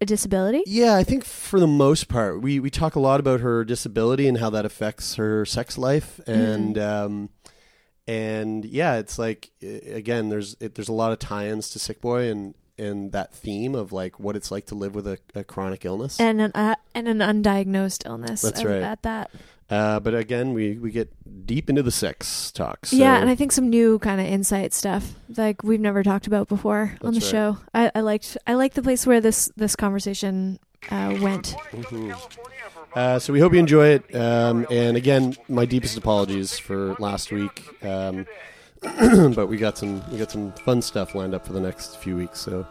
[0.00, 0.64] a disability.
[0.66, 4.26] Yeah, I think for the most part, we we talk a lot about her disability
[4.26, 7.28] and how that affects her sex life, and um,
[8.06, 12.30] and yeah, it's like again, there's it, there's a lot of tie-ins to Sick Boy
[12.30, 15.84] and and that theme of like what it's like to live with a, a chronic
[15.84, 16.20] illness.
[16.20, 18.42] And an uh, and an undiagnosed illness.
[18.42, 18.82] That's at- right.
[18.82, 19.30] At that.
[19.70, 21.10] Uh, but again, we, we get
[21.46, 22.90] deep into the sex talks.
[22.90, 26.26] So yeah, and I think some new kind of insight stuff like we've never talked
[26.26, 27.30] about before on the right.
[27.30, 27.58] show.
[27.72, 30.58] I, I liked I liked the place where this this conversation
[30.90, 31.56] uh, went.
[32.94, 34.14] Uh, so we hope you enjoy it.
[34.14, 37.64] Um, and again, my deepest apologies for last week.
[37.84, 38.26] Um,
[39.34, 42.16] but we got some we got some fun stuff lined up for the next few
[42.16, 42.38] weeks.
[42.40, 42.66] So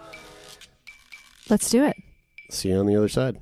[1.49, 1.97] Let's do it.
[2.49, 3.37] see you on the other side.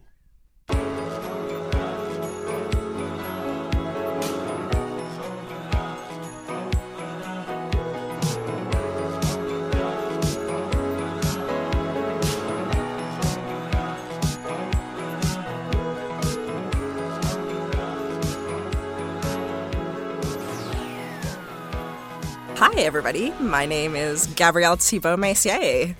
[22.96, 23.32] Everybody.
[23.40, 25.96] My name is Gabrielle Thibault Messier.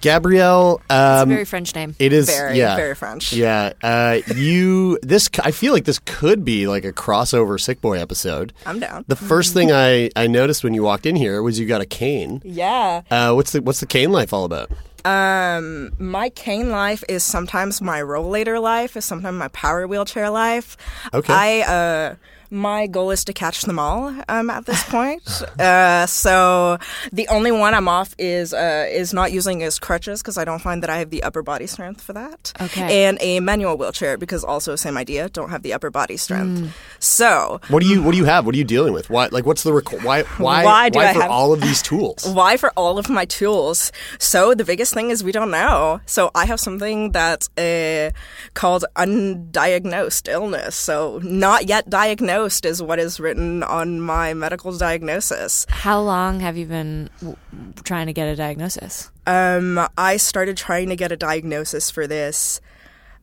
[0.00, 1.94] Gabrielle, It's um, a very French name.
[1.98, 3.34] it is Very, yeah, very French.
[3.34, 8.00] Yeah, uh, you this I feel like this could be like a crossover Sick Boy
[8.00, 8.54] episode.
[8.64, 9.04] I'm down.
[9.06, 11.86] The first thing I, I noticed when you walked in here was you got a
[11.86, 12.40] cane.
[12.42, 13.02] Yeah.
[13.10, 14.70] Uh, what's the what's the cane life all about?
[15.04, 20.78] Um, my cane life is sometimes my rollator life, is sometimes my power wheelchair life.
[21.12, 21.34] Okay.
[21.34, 22.14] I uh
[22.50, 25.22] my goal is to catch them all um, at this point.
[25.60, 26.78] uh, so
[27.12, 30.60] the only one I'm off is uh, is not using his crutches because I don't
[30.60, 32.52] find that I have the upper body strength for that.
[32.60, 33.04] Okay.
[33.04, 36.74] And a manual wheelchair because also same idea, don't have the upper body strength.
[37.00, 38.46] So What do you what do you have?
[38.46, 39.10] What are you dealing with?
[39.10, 41.82] Why like what's the requ- why why Why do I for have- all of these
[41.82, 42.24] tools?
[42.38, 43.92] Why for all of my tools?
[44.18, 46.00] So the biggest thing is we don't know.
[46.06, 48.10] So I have something that's uh,
[48.54, 50.74] called undiagnosed illness.
[50.76, 55.66] So not yet diagnosed is what is written on my medical diagnosis.
[55.68, 57.36] How long have you been w-
[57.84, 59.10] trying to get a diagnosis?
[59.26, 62.60] Um, I started trying to get a diagnosis for this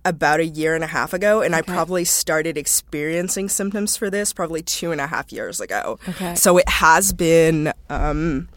[0.04, 4.34] about a year and a half ago, and I probably started experiencing symptoms for this
[4.34, 5.98] probably two and a half years ago.
[6.08, 6.36] Okay.
[6.36, 8.48] So it has been um,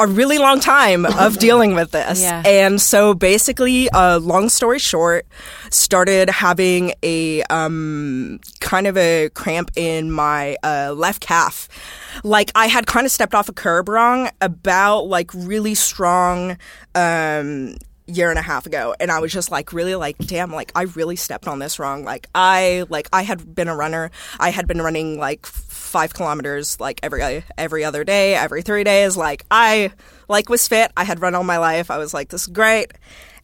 [0.00, 2.22] a really long time of dealing with this.
[2.22, 2.42] Yeah.
[2.44, 5.26] And so basically, uh, long story short,
[5.70, 11.68] started having a um, kind of a cramp in my uh, left calf.
[12.22, 16.56] Like I had kind of stepped off a curb wrong about like really strong
[16.94, 17.76] um
[18.06, 20.82] year and a half ago and i was just like really like damn like i
[20.82, 24.68] really stepped on this wrong like i like i had been a runner i had
[24.68, 25.46] been running like
[25.94, 29.16] five kilometers like every every other day every three days.
[29.16, 29.92] Like i
[30.26, 30.90] like was fit.
[30.96, 31.88] I had run all my life.
[31.88, 32.90] I was like this is great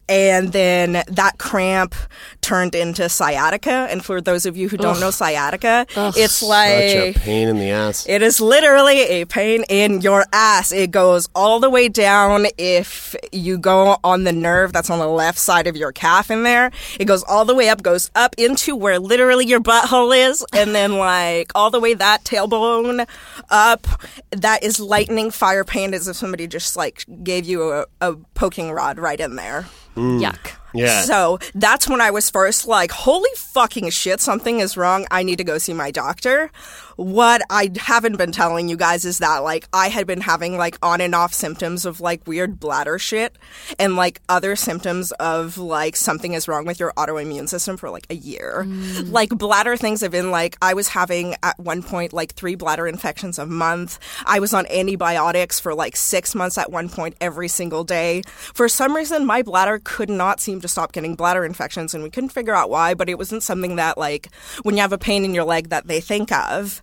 [0.09, 1.95] and then that cramp
[2.41, 5.85] turned into sciatica and for those of you who don't know sciatica
[6.17, 8.05] it's like Such a pain in the ass.
[8.09, 10.71] it is literally a pain in your ass.
[10.71, 15.07] It goes all the way down if you go on the nerve that's on the
[15.07, 16.71] left side of your calf in there.
[16.99, 20.73] It goes all the way up, goes up into where literally your butthole is, and
[20.75, 23.07] then like all the way that tailbone
[23.49, 23.87] up.
[24.31, 28.71] That is lightning fire pain as if somebody just like gave you a, a poking
[28.71, 29.65] rod right in there.
[30.01, 30.21] Mm.
[30.21, 30.51] Yuck.
[30.73, 31.01] yeah.
[31.01, 35.05] So that's when I was first like, holy fucking shit, something is wrong.
[35.11, 36.49] I need to go see my doctor.
[36.95, 40.77] What I haven't been telling you guys is that like I had been having like
[40.81, 43.35] on and off symptoms of like weird bladder shit
[43.79, 48.07] and like other symptoms of like something is wrong with your autoimmune system for like
[48.09, 48.65] a year.
[48.67, 49.11] Mm.
[49.11, 52.87] Like bladder things have been like I was having at one point like three bladder
[52.87, 53.99] infections a month.
[54.25, 58.21] I was on antibiotics for like six months at one point every single day.
[58.53, 62.09] For some reason, my bladder could not seem to stop getting bladder infections, and we
[62.09, 62.93] couldn't figure out why.
[62.93, 64.29] But it wasn't something that like
[64.63, 66.81] when you have a pain in your leg that they think of.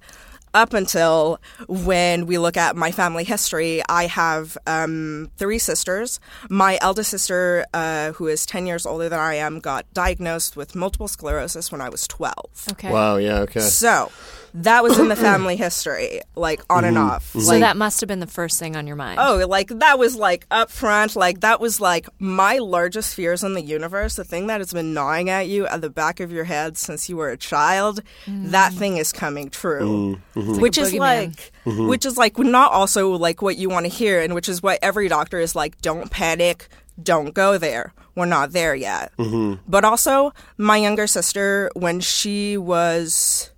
[0.55, 6.21] Up until when we look at my family history, I have um, three sisters.
[6.49, 10.75] My eldest sister, uh, who is 10 years older than I am, got diagnosed with
[10.75, 12.35] multiple sclerosis when I was 12.
[12.73, 12.93] Okay.
[12.93, 13.17] Wow.
[13.17, 13.41] Yeah.
[13.41, 13.61] Okay.
[13.61, 14.11] So
[14.55, 17.31] that was in the family history, like on and off.
[17.33, 19.19] So Like, that must have been the first thing on your mind.
[19.21, 23.55] Oh, like that was like up front, like that was like my largest fears in
[23.55, 26.45] the universe, the thing that has been gnawing at you at the back of your
[26.45, 28.03] head since you were a child.
[28.27, 28.51] Mm.
[28.51, 30.21] That thing is coming true.
[30.35, 30.61] Mm, mm-hmm.
[30.61, 30.99] Which a is boogeyman.
[30.99, 31.89] like mm-hmm.
[31.89, 34.79] which is like not also like what you want to hear and which is what
[34.83, 36.69] every doctor is like, don't panic,
[37.03, 37.93] don't go there.
[38.15, 39.13] We're not there yet.
[39.17, 39.63] Mm-hmm.
[39.69, 43.51] But also my younger sister when she was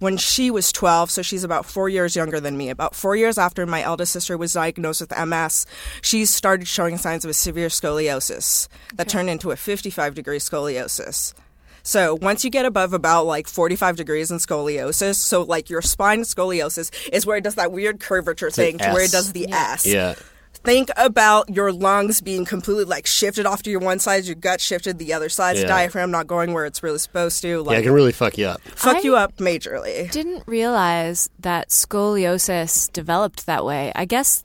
[0.00, 2.70] when she was 12, so she's about four years younger than me.
[2.70, 5.66] About four years after my eldest sister was diagnosed with MS,
[6.02, 11.34] she started showing signs of a severe scoliosis that turned into a 55 degree scoliosis.
[11.82, 16.22] So once you get above about like 45 degrees in scoliosis, so like your spine
[16.22, 19.86] scoliosis is where it does that weird curvature thing to where it does the S
[19.86, 20.14] Yeah.
[20.64, 24.60] Think about your lungs being completely like shifted off to your one side, your gut
[24.60, 25.66] shifted the other side, Yeah.
[25.66, 27.48] diaphragm not going where it's really supposed to.
[27.48, 27.56] Yeah.
[27.58, 28.60] Like It can really fuck you up.
[28.74, 30.10] fuck I- you up majorly.
[30.10, 33.92] didn't realize that scoliosis developed that way.
[33.94, 34.44] I guess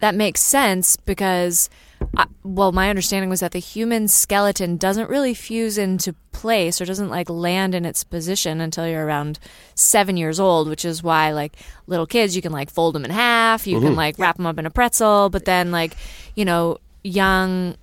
[0.00, 1.70] that makes sense because,
[2.16, 6.84] I, well, my understanding was that the human skeleton doesn't really fuse into place or
[6.84, 9.38] doesn't like land in its position until you're around
[9.74, 13.10] seven years old, which is why like little kids you can like fold them in
[13.10, 15.96] half, you can like wrap them up in a pretzel, but then like
[16.34, 17.76] you know young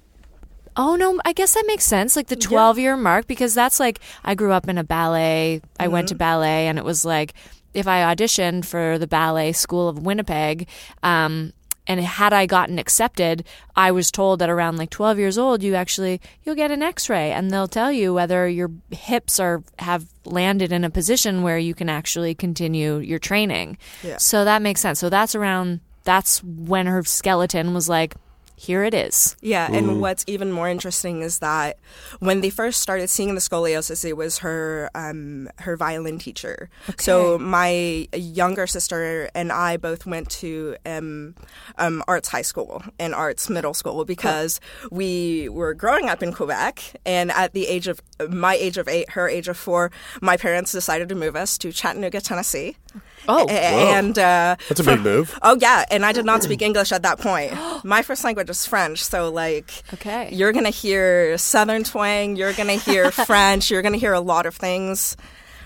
[0.76, 2.16] Oh no, I guess that makes sense.
[2.16, 5.62] Like the 12 year mark because that's like I grew up in a ballet.
[5.80, 7.34] I went to ballet and it was like
[7.74, 10.68] if I auditioned for the ballet school of Winnipeg
[11.04, 11.54] um
[11.88, 13.44] and had I gotten accepted,
[13.76, 17.32] I was told that around like 12 years old you actually you'll get an x-ray
[17.32, 21.74] and they'll tell you whether your hips are have landed in a position where you
[21.74, 23.78] can actually continue your training.
[24.04, 24.18] Yeah.
[24.18, 25.00] So that makes sense.
[25.00, 28.16] So that's around that's when her skeleton was like
[28.64, 29.36] here it is.
[29.42, 31.80] Yeah, and what's even more interesting is that
[32.20, 36.70] when they first started seeing the scoliosis, it was her um, her violin teacher.
[36.98, 41.36] So my younger sister and I both went to um,
[41.78, 44.62] um, arts high school and arts middle school because
[44.92, 48.00] we were growing up in Quebec, and at the age of
[48.30, 49.92] my age of eight, her age of four,
[50.22, 52.78] my parents decided to move us to Chattanooga, Tennessee.
[53.28, 55.40] Oh, and uh, That's a big move.
[55.42, 57.54] Oh yeah, and I did not speak English at that point.
[57.86, 60.30] My first language is French, so like Okay.
[60.34, 64.56] you're gonna hear Southern twang, you're gonna hear French, you're gonna hear a lot of
[64.56, 65.16] things.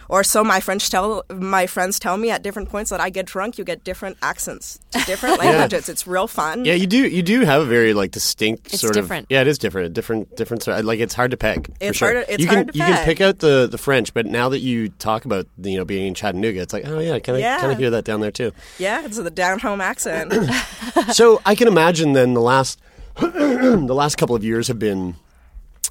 [0.09, 3.25] Or so my French tell my friends tell me at different points that I get
[3.25, 5.89] drunk, you get different accents to different languages.
[5.89, 6.63] It's real fun.
[6.65, 7.07] Yeah, you do.
[7.07, 9.23] You do have a very like distinct It's sort different.
[9.25, 9.31] of.
[9.31, 9.93] Yeah, it is different.
[9.93, 10.63] Different, different.
[10.63, 11.67] Sort of, like it's hard to peg.
[11.67, 12.13] for It's sure.
[12.13, 14.49] hard it's you can hard to you can pick out the the French, but now
[14.49, 17.41] that you talk about you know being in Chattanooga, it's like oh yeah, kind of
[17.41, 17.59] Yeah.
[17.59, 18.51] kind of hear that down there too.
[18.79, 20.33] Yeah, it's the down home accent.
[21.13, 22.79] so I can imagine then the last
[23.19, 25.15] the last couple of years have been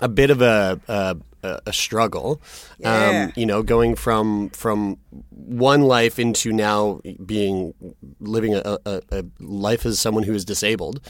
[0.01, 1.17] a bit of a a,
[1.67, 2.41] a- struggle.
[2.79, 3.27] Yeah.
[3.27, 4.99] Um, you know, going from from
[5.31, 7.75] one life into now being
[8.21, 11.01] living a, a, a life as someone who is disabled.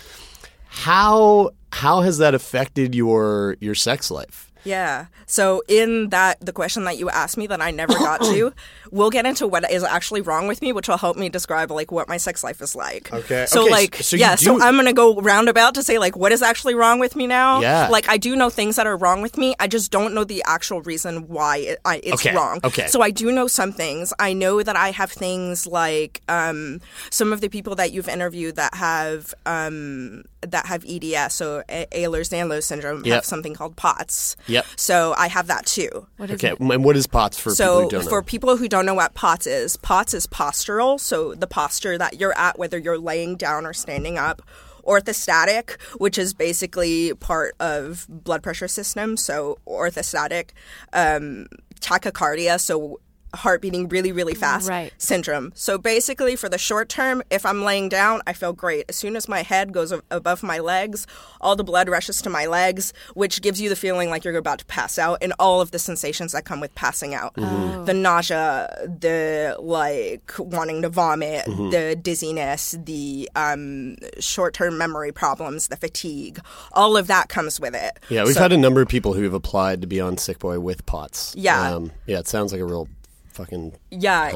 [0.68, 4.45] How how has that affected your your sex life?
[4.66, 5.06] Yeah.
[5.26, 8.52] So in that the question that you asked me that I never got to,
[8.90, 11.90] we'll get into what is actually wrong with me, which will help me describe like
[11.90, 13.12] what my sex life is like.
[13.12, 13.46] Okay.
[13.46, 16.42] So Okay, like so yeah, so I'm gonna go roundabout to say like what is
[16.42, 17.60] actually wrong with me now.
[17.60, 17.88] Yeah.
[17.88, 19.54] Like I do know things that are wrong with me.
[19.58, 22.60] I just don't know the actual reason why it, I, it's Okay, wrong.
[22.64, 22.86] okay.
[22.88, 24.12] So I do know some things.
[24.18, 28.56] I know that I have things like um, some of the people that you've interviewed
[28.56, 33.14] that have um, that have EDS, so Ehlers-Danlos syndrome, Yep.
[33.14, 34.36] have something called POTS.
[34.46, 34.55] Yep.
[34.76, 36.07] So I have that too.
[36.16, 36.61] What is Okay, it?
[36.61, 38.09] and what is POTS for people So who don't know?
[38.11, 42.18] for people who don't know what POTS is, POTS is postural, so the posture that
[42.20, 44.42] you're at, whether you're laying down or standing up.
[44.84, 49.16] Orthostatic, which is basically part of blood pressure system.
[49.16, 50.50] So orthostatic,
[50.92, 51.48] um,
[51.80, 53.00] tachycardia, so
[53.34, 54.92] heart beating really, really fast Right.
[54.98, 55.52] syndrome.
[55.54, 58.86] So basically, for the short term, if I'm laying down, I feel great.
[58.88, 61.06] As soon as my head goes above my legs,
[61.40, 64.58] all the blood rushes to my legs, which gives you the feeling like you're about
[64.60, 68.68] to pass out, and all of the sensations that come with passing out the nausea,
[69.00, 76.40] the like wanting to vomit, the dizziness, the um, short term memory problems, the fatigue,
[76.72, 77.98] all of that comes with it.
[78.08, 80.38] yeah, we've So- had a number of people who have applied to be on Sick
[80.38, 81.34] Boy with POTS.
[81.36, 81.74] Yeah.
[81.74, 82.88] um, yeah, it sounds like a real
[83.37, 84.30] fucking yeah,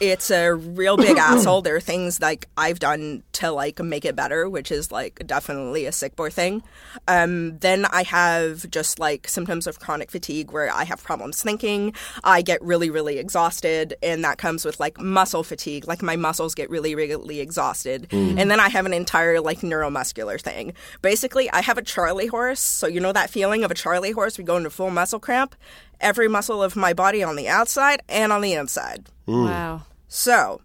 [0.00, 1.62] it's a real big asshole.
[1.62, 5.86] There are things like I've done to like make it better, which is like definitely
[5.86, 6.62] a sick boy thing.
[7.06, 11.94] Um, then I have just like symptoms of chronic fatigue where I have problems thinking.
[12.24, 15.86] I get really, really exhausted, and that comes with like muscle fatigue.
[15.86, 18.08] Like my muscles get really, really exhausted.
[18.12, 20.72] And then I have an entire like neuromuscular thing.
[21.00, 22.60] Basically, I have a Charlie horse.
[22.60, 24.36] So you know that feeling of a Charlie horse?
[24.36, 25.54] We go into full muscle cramp.
[26.02, 29.08] Every muscle of my body on the outside and on the inside.
[29.26, 29.82] Wow.
[30.08, 30.60] So,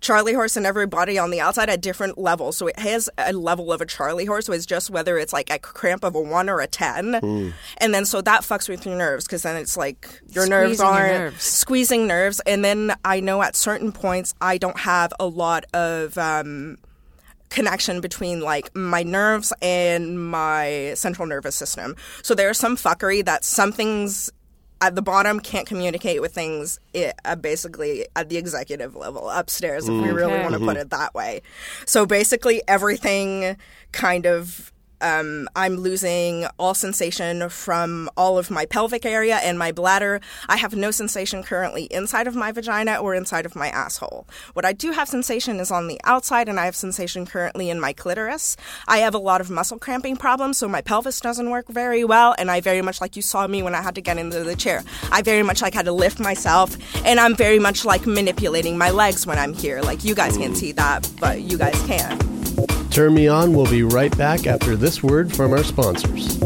[0.00, 2.56] Charlie horse and everybody on the outside at different levels.
[2.56, 4.46] So it has a level of a Charlie horse.
[4.46, 7.52] So it's just whether it's like a cramp of a one or a 10.
[7.78, 10.86] And then so that fucks with your nerves because then it's like your nerves Squeezing
[10.86, 11.42] your aren't nerves.
[11.42, 12.40] squeezing nerves.
[12.46, 16.16] And then I know at certain points I don't have a lot of.
[16.16, 16.78] Um,
[17.50, 21.96] connection between like my nerves and my central nervous system.
[22.22, 24.30] So there's some fuckery that some things
[24.82, 29.88] at the bottom can't communicate with things it, uh, basically at the executive level upstairs
[29.88, 30.42] if we really Okay.
[30.42, 31.42] want to put it that way.
[31.86, 33.56] So basically everything
[33.92, 34.69] kind of
[35.00, 40.20] um, I'm losing all sensation from all of my pelvic area and my bladder.
[40.48, 44.26] I have no sensation currently inside of my vagina or inside of my asshole.
[44.52, 47.80] What I do have sensation is on the outside, and I have sensation currently in
[47.80, 48.56] my clitoris.
[48.86, 52.34] I have a lot of muscle cramping problems, so my pelvis doesn't work very well,
[52.38, 54.56] and I very much like you saw me when I had to get into the
[54.56, 54.82] chair.
[55.10, 58.90] I very much like had to lift myself, and I'm very much like manipulating my
[58.90, 59.80] legs when I'm here.
[59.80, 62.49] Like you guys can't see that, but you guys can.
[62.90, 63.54] Turn me on.
[63.54, 66.40] We'll be right back after this word from our sponsors.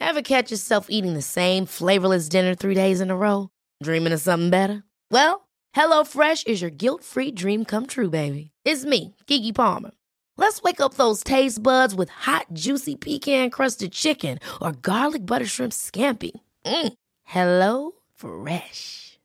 [0.00, 3.50] Ever catch yourself eating the same flavorless dinner three days in a row?
[3.82, 4.82] Dreaming of something better?
[5.10, 5.46] Well,
[5.76, 8.50] HelloFresh is your guilt free dream come true, baby.
[8.64, 9.90] It's me, Keke Palmer.
[10.38, 15.46] Let's wake up those taste buds with hot, juicy pecan crusted chicken or garlic butter
[15.46, 16.32] shrimp scampi.
[16.64, 16.92] Mm.
[17.24, 19.05] Hello Fresh.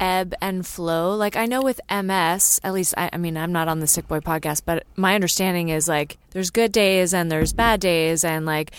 [0.00, 1.14] ebb and flow?
[1.14, 4.08] Like I know with MS, at least I, I mean I'm not on the Sick
[4.08, 8.46] Boy podcast, but my understanding is like there's good days and there's bad days, and
[8.46, 8.72] like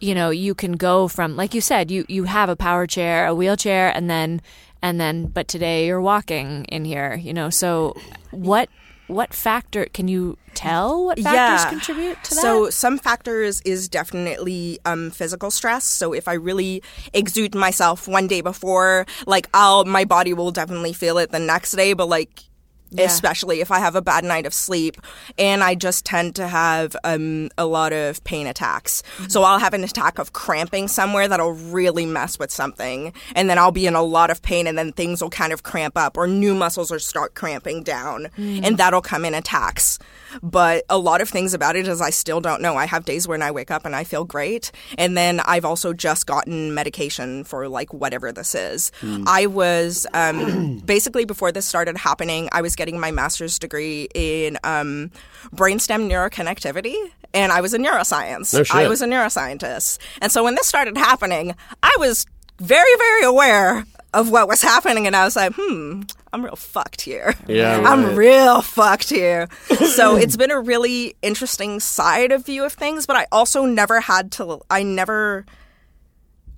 [0.00, 3.26] you know you can go from like you said you you have a power chair,
[3.26, 4.40] a wheelchair, and then
[4.82, 7.50] and then but today you're walking in here, you know.
[7.50, 7.96] So
[8.30, 8.68] what
[9.12, 12.40] what factor can you tell what factors contribute to that?
[12.40, 15.84] So some factors is definitely um, physical stress.
[15.84, 16.82] So if I really
[17.12, 21.72] exude myself one day before, like I'll my body will definitely feel it the next
[21.72, 21.92] day.
[21.92, 22.44] But like
[22.92, 23.06] Yeah.
[23.06, 24.96] especially if I have a bad night of sleep,
[25.38, 29.02] and I just tend to have um, a lot of pain attacks.
[29.28, 33.58] So I'll have an attack of cramping somewhere that'll really mess with something, and then
[33.58, 36.16] I'll be in a lot of pain, and then things will kind of cramp up,
[36.16, 39.98] or new muscles will start cramping down, and that'll come in attacks.
[40.42, 42.76] But a lot of things about it is I still don't know.
[42.76, 45.92] I have days when I wake up and I feel great, and then I've also
[45.92, 48.92] just gotten medication for like whatever this is.
[49.26, 54.58] I was um, basically before this started happening, I was getting my master's degree in
[54.64, 55.08] um,
[55.54, 56.96] brainstem neuroconnectivity,
[57.32, 58.52] and I was in neuroscience.
[58.52, 58.74] No shit.
[58.74, 62.26] I was a neuroscientist, and so when this started happening, I was
[62.58, 66.02] very, very aware of what was happening, and I was like, hmm.
[66.32, 67.34] I'm real fucked here.
[67.46, 69.48] Yeah, I'm real fucked here.
[69.94, 74.00] so it's been a really interesting side of view of things, but I also never
[74.00, 74.60] had to.
[74.68, 75.46] I never,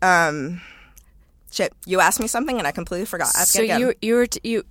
[0.00, 0.62] um,
[1.54, 3.28] Shit, you asked me something and I completely forgot.
[3.36, 3.78] Ask so again.
[3.78, 4.64] you you were t- you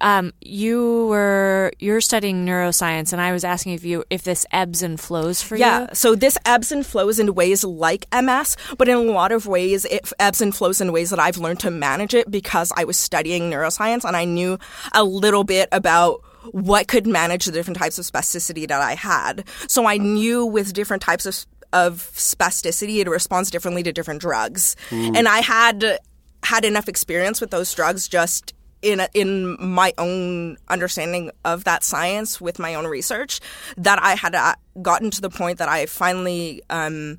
[0.00, 4.82] um you were you're studying neuroscience and I was asking if you if this ebbs
[4.82, 5.84] and flows for yeah, you.
[5.86, 5.92] Yeah.
[5.92, 9.84] So this ebbs and flows in ways like MS, but in a lot of ways
[9.84, 12.96] it ebbs and flows in ways that I've learned to manage it because I was
[12.96, 14.58] studying neuroscience and I knew
[14.92, 16.22] a little bit about
[16.52, 19.44] what could manage the different types of spasticity that I had.
[19.68, 24.74] So I knew with different types of of spasticity it responds differently to different drugs.
[24.90, 25.16] Mm.
[25.16, 25.98] And I had
[26.42, 32.40] had enough experience with those drugs just in in my own understanding of that science
[32.40, 33.40] with my own research
[33.76, 37.18] that I had uh, gotten to the point that I finally um,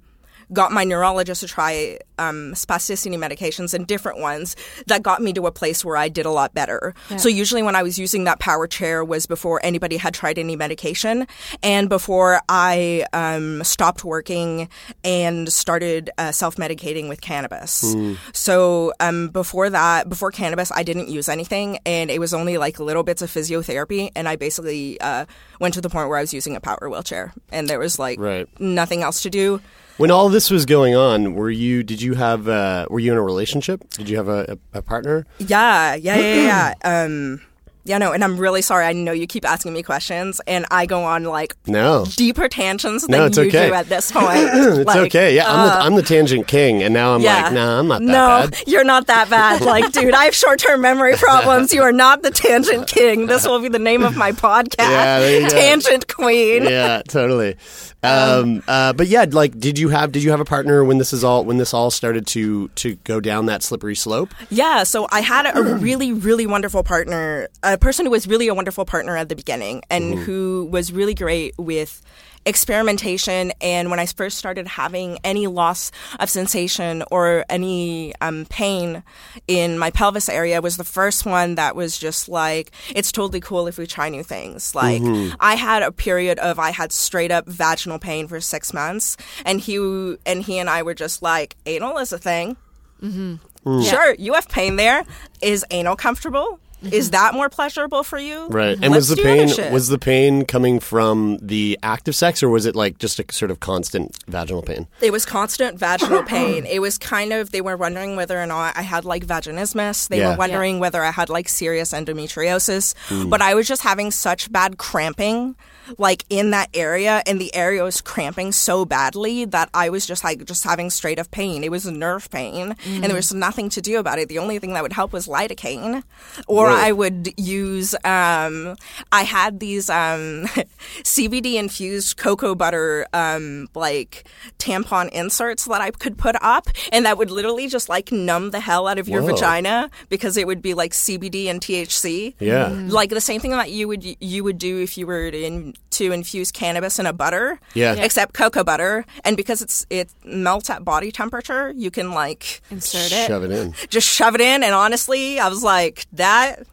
[0.54, 4.56] got my neurologist to try um, spasticity medications and different ones
[4.88, 6.94] that got me to a place where I did a lot better.
[7.10, 7.18] Yeah.
[7.18, 10.56] So usually when I was using that power chair was before anybody had tried any
[10.56, 11.28] medication
[11.64, 14.70] and before I um, stopped working
[15.04, 17.84] and started uh, self-medicating with cannabis.
[17.84, 18.18] Mm.
[18.34, 22.80] So um, before that, before cannabis, I didn't use anything, and it was only like
[22.80, 24.12] little bits of physiotherapy.
[24.16, 25.26] And I basically uh,
[25.60, 28.20] went to the point where I was using a power wheelchair, and there was like
[28.20, 28.48] Right.
[28.60, 29.62] nothing else to do.
[29.98, 31.84] When all this was going on, were you?
[31.84, 32.48] Did you have?
[32.48, 33.88] Uh, were you in a relationship?
[33.92, 35.26] Did you have a, a, a partner?
[35.40, 37.04] Yeah, yeah, yeah, yeah.
[37.06, 37.42] um,
[37.84, 38.86] yeah, no, and I'm really sorry.
[38.86, 42.06] I know you keep asking me questions, and I go on like No.
[42.16, 43.70] deeper tangents than No, it's you okay.
[43.70, 44.38] do at this point.
[44.38, 45.36] it's Like, okay.
[45.36, 48.00] Yeah, I'm, the, uh, I'm the tangent king, and now I'm like, nah, I'm not
[48.02, 48.64] that no, bad.
[48.68, 49.62] you're not that bad.
[49.66, 51.74] Like, dude, I have short-term memory problems.
[51.74, 53.26] You are not the tangent king.
[53.26, 54.76] This will be the name of my podcast.
[54.80, 55.56] Yeah, there you go.
[55.56, 56.64] Tangent queen.
[56.64, 57.58] yeah, totally.
[58.04, 61.14] Um, uh, but yeah, like, did you have did you have a partner when this
[61.14, 64.34] is all when this all started to to go down that slippery slope?
[64.50, 68.56] Yeah, so I had a really, really wonderful partner, a person who was really a
[68.56, 70.24] wonderful partner at the beginning and Mhm.
[70.24, 72.02] who was really great with
[72.46, 73.52] experimentation.
[73.62, 79.04] And when I first started having any loss of sensation or any um, pain
[79.48, 83.68] in my pelvis area, was the first one that was just like, it's totally cool
[83.68, 84.74] if we try new things.
[84.76, 85.36] Like, Mhm.
[85.40, 89.60] I had a period of I had straight up vaginal pain for six months, and
[89.60, 89.78] he
[90.26, 92.58] and he and I were just like, anal is a thing.
[93.02, 93.36] Mm-hmm.
[93.66, 93.90] Mm.
[93.90, 95.04] Sure, you have pain there.
[95.42, 96.60] Is anal comfortable?
[96.82, 98.48] Is that more pleasurable for you?
[98.48, 98.74] Right.
[98.82, 102.50] And Let's was the pain was the pain coming from the act of sex or
[102.50, 104.88] was it like just a sort of constant vaginal pain?
[105.02, 106.66] It was constant vaginal pain.
[106.66, 110.08] It was kind of they were wondering whether or not I had like vaginismus.
[110.08, 110.32] They Yeah.
[110.32, 112.94] were wondering whether I had like serious endometriosis.
[113.10, 113.30] Mm.
[113.30, 115.56] But I was just having such bad cramping
[115.98, 120.24] like in that area and the area was cramping so badly that I was just
[120.24, 121.64] like just having straight up pain.
[121.64, 124.30] It was nerve pain and there was nothing to do about it.
[124.30, 126.04] The only thing that would help was lidocaine
[126.48, 126.76] or Whoa.
[126.76, 128.76] I would use um
[129.12, 130.46] I had these um
[131.04, 134.26] CBD infused cocoa butter um like
[134.60, 138.60] tampon inserts that I could put up and that would literally just like numb the
[138.60, 139.34] hell out of your Whoa.
[139.34, 142.36] vagina because it would be like CBD and THC.
[142.40, 142.70] Yeah.
[142.70, 142.92] Mm.
[142.92, 146.12] Like the same thing that you would you would do if you were in, to
[146.12, 147.60] infuse cannabis in a butter.
[147.74, 147.94] Yeah.
[147.94, 148.04] Yeah.
[148.04, 153.12] Except cocoa butter and because it's it melts at body temperature, you can like insert
[153.12, 153.28] it.
[153.28, 153.74] Shove it in.
[153.90, 156.66] Just shove it in and honestly, I was like that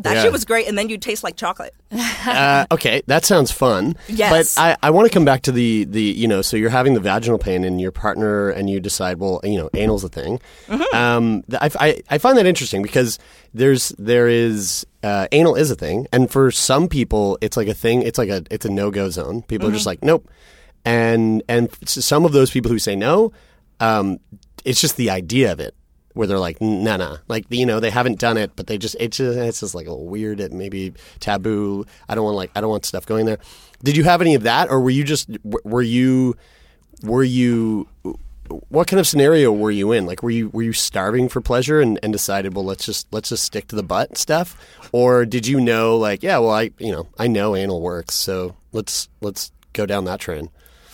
[0.00, 0.22] that Yeah.
[0.22, 1.74] shit was great and then you taste like chocolate.
[1.92, 3.96] uh, okay, that sounds fun.
[4.08, 4.54] Yes.
[4.56, 6.94] But I, I want to come back to the, the, you know, so you're having
[6.94, 10.40] the vaginal pain and your partner and you decide, well, you know, anal's a thing.
[10.66, 10.96] Mm-hmm.
[10.96, 13.18] Um, I, I, I find that interesting because
[13.52, 16.06] there's, there is, uh, anal is a thing.
[16.12, 18.02] And for some people, it's like a thing.
[18.02, 19.42] It's like a, it's a no-go zone.
[19.42, 19.86] People are just Mhm.
[19.86, 20.28] like, nope.
[20.84, 23.32] And, and some of those people who say no,
[23.80, 24.18] um,
[24.64, 25.74] it's just the idea of it
[26.14, 27.18] where they're like, nah, nah.
[27.28, 29.86] Like, you know, they haven't done it, but they just, it's just, it's just like
[29.86, 31.84] a weird, it maybe taboo.
[32.08, 33.38] I don't want like, I don't want stuff going there.
[33.82, 36.36] Did you have any of that or were you just, were you,
[37.02, 37.88] were you,
[38.68, 40.06] what kind of scenario were you in?
[40.06, 43.30] Like, were you, were you starving for pleasure and, and decided, well, let's just, let's
[43.30, 44.56] just stick to the butt stuff?
[44.92, 48.14] Or did you know like, yeah, well, I, you know, I know anal works.
[48.14, 50.50] So let's, let's go down that train.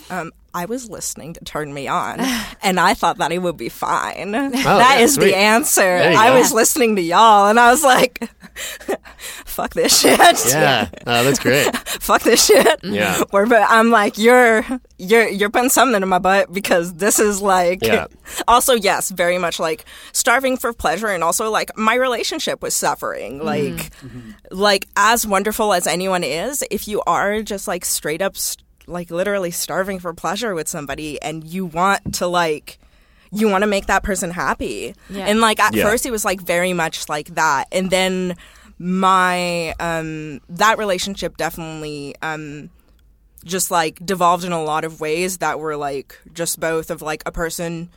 [0.09, 2.19] Um, I was listening to Turn Me On,
[2.63, 4.35] and I thought that it would be fine.
[4.35, 5.35] Oh, that is yeah, the sweet.
[5.35, 5.97] answer.
[5.97, 6.39] I go.
[6.39, 8.29] was listening to y'all, and I was like,
[9.19, 11.77] "Fuck this shit." Yeah, that's great.
[11.89, 12.81] Fuck this shit.
[12.83, 13.23] Yeah.
[13.33, 14.65] Or, but I'm like, you're
[14.99, 17.83] you're you're putting something in my butt because this is like.
[17.83, 18.07] Yeah.
[18.47, 23.39] Also, yes, very much like starving for pleasure, and also like my relationship was suffering.
[23.39, 23.47] Mm-hmm.
[23.47, 24.31] Like, mm-hmm.
[24.51, 29.11] like as wonderful as anyone is, if you are just like straight up, st- like
[29.11, 32.79] literally starving for pleasure with somebody, and you want to like.
[33.33, 34.93] You want to make that person happy.
[35.09, 35.27] Yeah.
[35.27, 35.85] And like at Yeah.
[35.85, 37.69] first it was like very much like that.
[37.71, 38.35] And then
[38.77, 42.71] my um that relationship definitely um
[43.45, 47.23] just like devolved in a lot of ways that were like just both of like
[47.25, 47.89] a person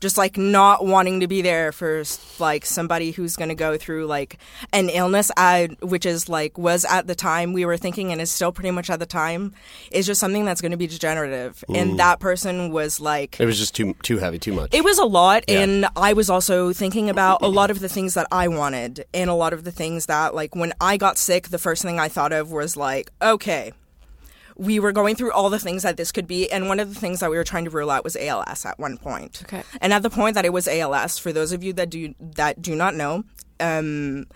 [0.00, 2.02] just like not wanting to be there for
[2.38, 4.38] like somebody who's going to go through like
[4.72, 8.30] an illness I, which is like was at the time we were thinking and is
[8.30, 9.54] still pretty much at the time
[9.90, 11.76] is just something that's going to be degenerative Mm.
[11.78, 14.74] and that person was like It was just too too heavy, too much.
[14.74, 15.60] it was a lot, Yeah.
[15.60, 19.30] and I was also thinking about a lot of the things that I wanted, and
[19.30, 22.08] a lot of the things that, like, when I got sick, the first thing I
[22.08, 23.72] thought of was like, okay,
[24.58, 26.98] we were going through all the things that this could be, and one of the
[26.98, 29.42] things that we were trying to rule out was ALS at one point.
[29.44, 29.62] Okay.
[29.80, 32.62] And at the point that it was ALS, for those of you that do that
[32.62, 33.24] do not know,
[33.60, 34.26] um,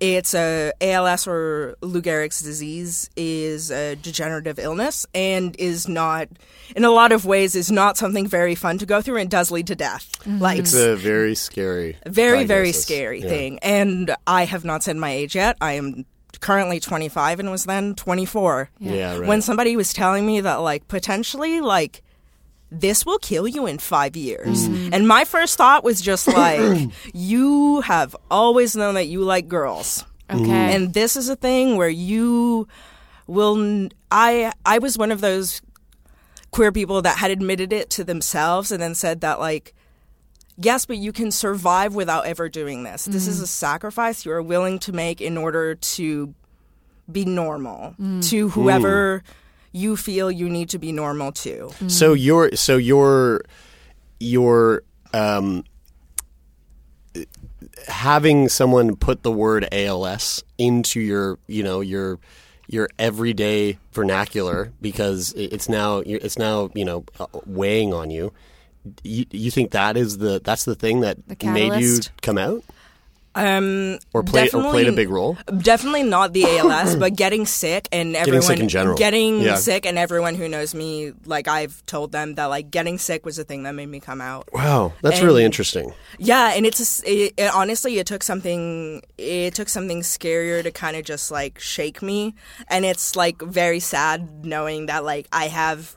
[0.00, 6.28] it's a ALS or Lou Gehrig's disease is a degenerative illness and is not,
[6.76, 9.50] in a lot of ways, is not something very fun to go through and does
[9.50, 10.08] lead to death.
[10.24, 13.28] Like it's a very scary, very very scary Yeah.
[13.28, 13.58] thing.
[13.60, 15.56] And I have not said my age yet.
[15.60, 16.04] I am
[16.40, 18.70] currently 25 and was then 24.
[18.78, 18.92] Yeah.
[18.92, 19.28] Yeah, right.
[19.28, 22.02] When somebody was telling me that like potentially like
[22.70, 24.68] this will kill you in five years.
[24.68, 24.90] Mm.
[24.92, 30.04] And my first thought was just like, you have always known that you like girls.
[30.30, 30.74] Okay.
[30.74, 32.68] And this is a thing where you
[33.26, 33.58] will.
[33.58, 35.62] n- I I was one of those
[36.50, 39.74] queer people that had admitted it to themselves and then said that like.
[40.60, 43.04] Yes, but you can survive without ever doing this.
[43.04, 46.34] This is a sacrifice you are willing to make in order to
[47.10, 49.22] be normal to whoever
[49.70, 51.70] you feel you need to be normal to.
[51.86, 53.42] So your so your
[54.18, 54.82] your
[55.14, 55.62] um
[57.86, 62.18] having someone put the word ALS into your you know your
[62.66, 68.32] your everyday vernacular because it's now it's now you know uh, weighing on you.
[69.02, 72.62] You, you think that is the that's the thing that The made you come out
[73.34, 75.36] Um, or play or played a big role?
[75.58, 78.96] Definitely not the ALS, but getting sick and everyone sick in general.
[78.96, 79.56] Getting Yeah.
[79.56, 83.36] sick and everyone who knows me, like I've told them that like getting sick was
[83.36, 84.48] the thing that made me come out.
[84.52, 85.92] Wow, that's And- really interesting.
[86.18, 90.70] Yeah, and it's a it, it- honestly it took something it took something scarier to
[90.72, 92.34] kind of just like shake me,
[92.68, 95.94] and it's like very sad knowing that like I have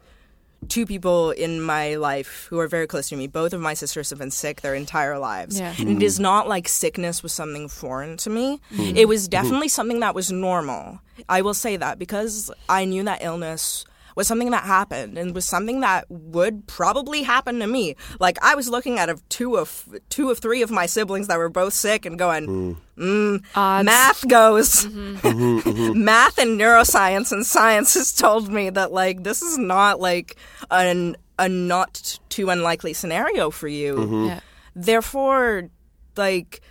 [0.69, 3.27] two people in my life who are very close to me.
[3.27, 5.59] Both of my sisters have been sick their entire lives.
[5.59, 5.73] Yeah.
[5.79, 6.23] And it is hmm.
[6.23, 8.59] not like sickness was something foreign to me.
[8.73, 8.95] Hmm.
[8.95, 9.31] It was hmm.
[9.31, 10.99] definitely something that was normal.
[11.27, 13.85] I will say that because I knew that illness
[14.15, 17.95] was something that happened and was something that would probably happen to me.
[18.19, 21.37] Like I was looking at a, two of two of three of my siblings that
[21.37, 23.01] were both sick and going, hmm.
[23.01, 23.85] mm, Odds.
[23.85, 24.85] math goes.
[24.85, 25.01] Mm-hmm.
[25.31, 26.03] Mm-hmm, mm-hmm.
[26.03, 30.35] math and neuroscience and science has told me that like this is not like
[30.69, 34.25] an a not too unlikely scenario for you.
[34.27, 34.39] Yeah.
[34.75, 35.69] Therefore,
[36.17, 36.61] like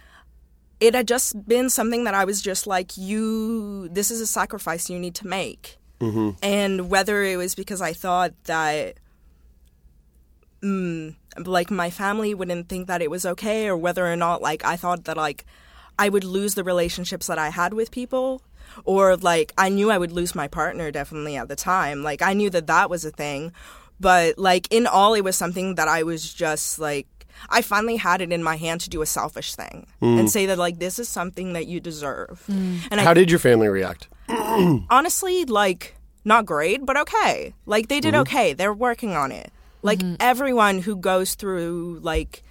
[0.80, 4.88] it had just been something that I was just like, you, this is a sacrifice
[4.88, 5.76] you need to make.
[6.42, 8.96] And whether it was because I thought that,
[10.62, 14.64] mm, like, my family wouldn't think that it was okay, or whether or not, like,
[14.64, 15.44] I thought that, like,
[15.98, 18.42] I would lose the relationships that I had with people,
[18.84, 22.02] or, like, I knew I would lose my partner definitely at the time.
[22.02, 23.52] Like, I knew that that was a thing.
[23.98, 27.06] But, like, in all, it was something that I was just, like,
[27.48, 30.28] I finally had it in my hand to do a selfish thing and mm.
[30.28, 32.44] say that like this is something that you deserve.
[32.48, 32.80] Mm.
[32.90, 34.08] And How I did your family react?
[34.28, 37.54] honestly like not great, but okay.
[37.66, 38.22] Like they did mm-hmm.
[38.22, 38.52] okay.
[38.52, 39.52] They're working on it.
[39.82, 40.16] Like mm-hmm.
[40.20, 42.42] everyone who goes through like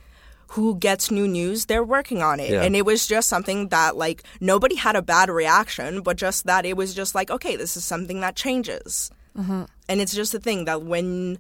[0.54, 2.52] who gets new news, they're working on it.
[2.52, 2.64] Yeah.
[2.64, 6.66] And it was just something that like nobody had a bad reaction, but just that
[6.66, 9.12] it was just like okay, this is something that changes.
[9.38, 9.64] Mm-hmm.
[9.88, 11.38] And it's just a thing that when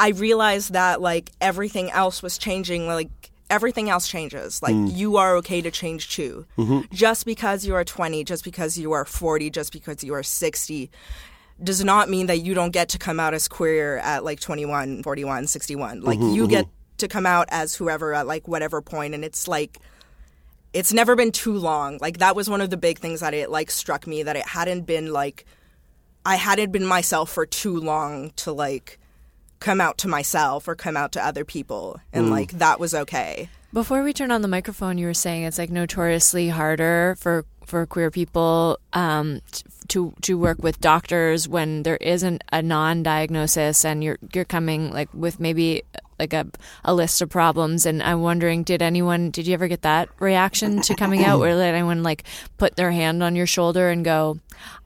[0.00, 3.10] I realized that like everything else was changing, like
[3.50, 4.62] everything else changes.
[4.62, 4.96] Like mm.
[4.96, 6.46] you are okay to change too.
[6.56, 6.94] Mm-hmm.
[6.94, 10.90] Just because you are 20, just because you are 40, just because you are 60
[11.62, 15.02] does not mean that you don't get to come out as queer at like 21,
[15.02, 16.00] 41, 61.
[16.00, 16.50] Like mm-hmm, you mm-hmm.
[16.50, 19.78] get to come out as whoever at like whatever point and it's like
[20.72, 21.98] it's never been too long.
[22.00, 24.46] Like that was one of the big things that it like struck me that it
[24.46, 25.44] hadn't been like
[26.24, 28.98] I hadn't been myself for too long to like
[29.60, 32.32] come out to myself or come out to other people and hmm.
[32.32, 33.48] like that was okay.
[33.72, 37.86] Before we turn on the microphone, you were saying it's like notoriously harder for for
[37.86, 39.40] queer people um,
[39.88, 45.08] to to work with doctors when there isn't a non-diagnosis and you're you're coming like
[45.14, 45.84] with maybe
[46.18, 46.46] like a
[46.84, 47.86] a list of problems.
[47.86, 51.54] And I'm wondering, did anyone did you ever get that reaction to coming out, where
[51.54, 52.24] did anyone like
[52.58, 54.40] put their hand on your shoulder and go,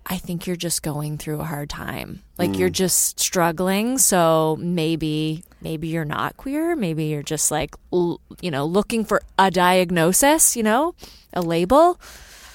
[0.05, 5.43] "I think you're just going through a hard time, like you're just struggling, so maybe."
[5.65, 6.77] Maybe you're not queer.
[6.77, 10.95] Maybe you're just like, you know, looking for a diagnosis, you know,
[11.33, 11.99] a label.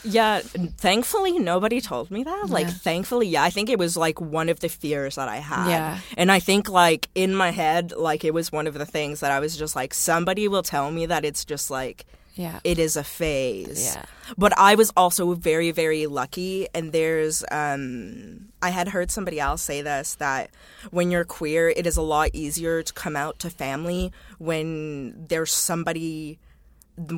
[0.03, 2.49] Yeah, thankfully nobody told me that.
[2.49, 2.73] Like Yeah.
[2.73, 5.67] thankfully, yeah, I think it was like one of the fears that I had.
[5.69, 5.97] Yeah.
[6.15, 9.31] And I think like in my head like it was one of the things that
[9.31, 12.05] I was just like somebody will tell me that it's just like
[12.39, 12.59] Yeah.
[12.63, 13.83] it is a phase.
[13.93, 14.05] Yeah.
[14.37, 19.61] But I was also very very lucky and there's um I had heard somebody else
[19.61, 20.49] say this that
[20.97, 25.53] when you're queer it is a lot easier to come out to family when there's
[25.53, 26.39] somebody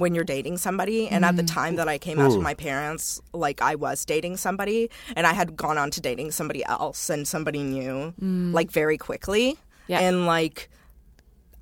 [0.01, 3.19] when you're dating somebody and at the time that I came out to my parents
[3.33, 7.27] like I was dating somebody and I had gone on to dating somebody else and
[7.27, 8.53] somebody new Mm.
[8.53, 9.57] like very quickly
[9.87, 9.99] Yeah.
[10.05, 10.69] and like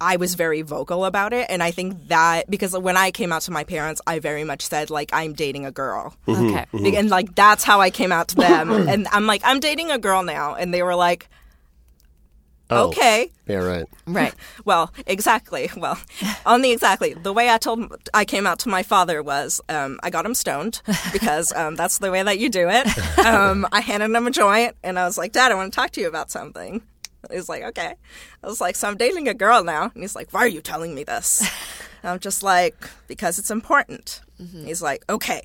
[0.01, 3.41] I was very vocal about it and I think that because when I came out
[3.43, 6.65] to my parents I very much said like I'm dating a girl Mhm, Okay.
[6.73, 6.97] mhm.
[6.99, 9.97] and like that's how I came out to them and I'm like I'm dating a
[9.99, 11.27] girl now and they were like
[12.71, 12.89] Oh.
[12.89, 13.85] okay Yeah, right.
[14.05, 14.33] Right.
[14.63, 15.71] well, exactly.
[15.75, 15.97] Well,
[16.45, 19.99] on the exactly the way I told I came out to my father was um,
[20.03, 20.81] I got him stoned
[21.11, 22.87] because um, that's the way that you do it.
[23.25, 25.89] Um, I handed him a joint and I was like, Dad, I want to talk
[25.91, 26.83] to you about something.
[27.31, 27.95] He's like, okay.
[28.43, 30.61] I was like, so I'm dating a girl now, and he's like, why are you
[30.61, 31.47] telling me this?
[32.01, 34.21] And I'm just like, because it's important.
[34.41, 34.63] Mm-hmm.
[34.63, 35.41] He's like, okay,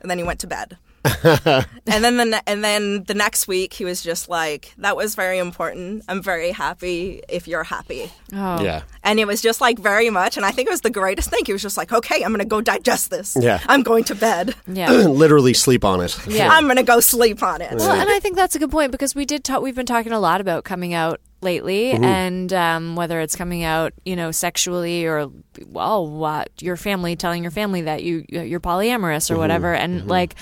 [0.00, 0.76] and then he went to bed.
[1.24, 5.14] and then the ne- and then the next week he was just like that was
[5.16, 8.62] very important i'm very happy if you're happy Oh.
[8.62, 8.82] Yeah.
[9.02, 11.40] and it was just like very much and i think it was the greatest thing
[11.44, 13.58] he was just like okay i'm gonna go digest this Yeah.
[13.66, 14.90] i'm going to bed Yeah.
[14.92, 16.16] Literally sleep on it.
[16.28, 16.48] Yeah.
[16.50, 19.14] i'm gonna go sleep on it Well, and I think that's a good point because
[19.14, 19.62] we did talk.
[19.62, 23.92] We've been talking a lot about coming out lately, and um, whether it's coming out,
[24.04, 25.28] you know, sexually or
[25.66, 29.38] well, what your family telling your family that you you're polyamorous or Mhm.
[29.38, 30.08] whatever, and Mhm.
[30.08, 30.34] like,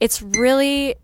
[0.00, 0.94] it's really.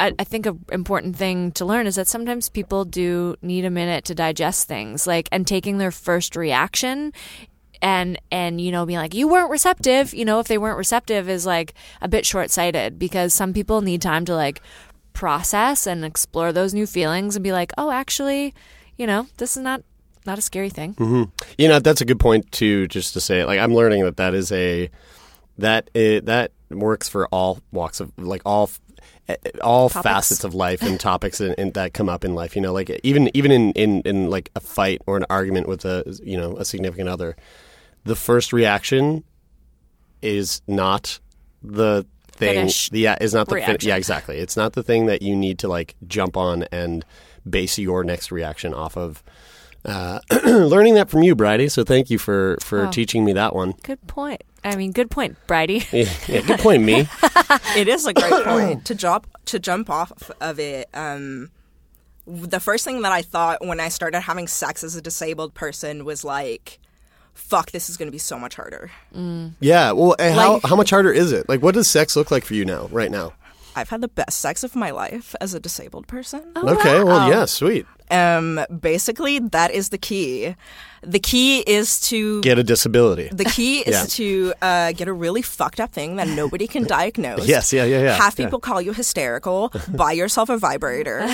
[0.00, 3.70] I, I think an important thing to learn is that sometimes people do need a
[3.70, 7.12] minute to digest things, like and taking their first reaction
[7.82, 11.28] and and you know being like you weren't receptive you know if they weren't receptive
[11.28, 14.60] is like a bit short-sighted because some people need time to like
[15.12, 18.54] process and explore those new feelings and be like oh actually
[18.98, 19.82] you know this is not
[20.26, 21.22] not a scary thing hmm
[21.56, 22.86] You know, that's a good point too.
[22.88, 24.90] Just to say, like, I'm learning that that is a
[25.56, 28.68] that it, that works for all walks of like all
[29.62, 30.02] all Topics.
[30.02, 32.56] facets of life and topics in, that come up in life.
[32.56, 35.84] You know, like even even in, in in like a fight or an argument with
[35.86, 37.34] a you know a significant other,
[38.04, 39.24] the first reaction
[40.20, 41.20] is not
[41.62, 42.54] the thing.
[42.54, 44.38] Finish Yeah, is not the fin- yeah exactly.
[44.38, 47.04] It's not the thing that you need to like jump on and
[47.50, 49.22] base your next reaction off of.
[49.84, 51.68] Uh, learning that from you, Bridie.
[51.68, 52.90] So thank you for for Oh.
[52.90, 53.74] teaching me that one.
[53.82, 57.06] good point i mean good point bridie Yeah, yeah, good point, me.
[57.76, 60.88] it is a great point to jump to jump off of it.
[60.92, 61.50] Um,
[62.26, 66.04] the first thing that I thought when I started having sex as a disabled person
[66.04, 66.78] was like,
[67.32, 68.90] "Fuck, this is going to be so much harder."
[69.60, 69.92] Yeah.
[69.92, 71.48] Well, how Like- how much harder is it?
[71.48, 73.32] Like, what does sex look like for you now, right now?
[73.80, 76.42] I've had the best sex of my life as a disabled person.
[76.56, 77.02] okay.
[77.02, 77.86] Well, yeah, sweet.
[78.10, 80.54] Um, basically, that is the key.
[81.02, 83.28] The key is to Get a disability.
[83.30, 84.04] The key is Yeah.
[84.18, 87.46] to uh, get a really fucked up thing that nobody can diagnose.
[87.46, 88.46] Yes, yeah, yeah, yeah, Have yeah.
[88.46, 89.70] people call you hysterical.
[89.94, 91.28] buy yourself a vibrator.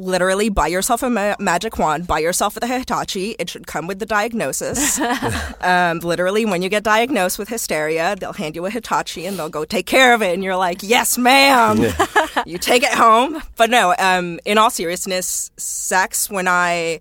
[0.00, 2.06] Literally, buy yourself a ma- magic wand.
[2.06, 3.36] Buy yourself with a Hitachi.
[3.38, 4.98] It should come with the diagnosis.
[5.60, 9.50] um, literally, when you get diagnosed with hysteria, they'll hand you a Hitachi and they'll
[9.50, 10.32] go take care of it.
[10.32, 11.92] And you're like, yes, ma'am.
[12.46, 13.42] you take it home.
[13.56, 17.00] But no, um, in all seriousness, sex, when I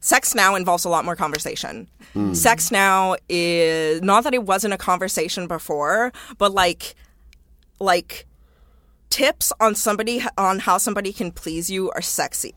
[0.00, 1.88] sex now involves a lot more conversation.
[2.16, 2.34] Mm.
[2.34, 6.96] Sex now is not that it wasn't a conversation before, but like
[7.78, 8.26] like
[9.10, 12.54] tips on somebody on how somebody can please you are sexy.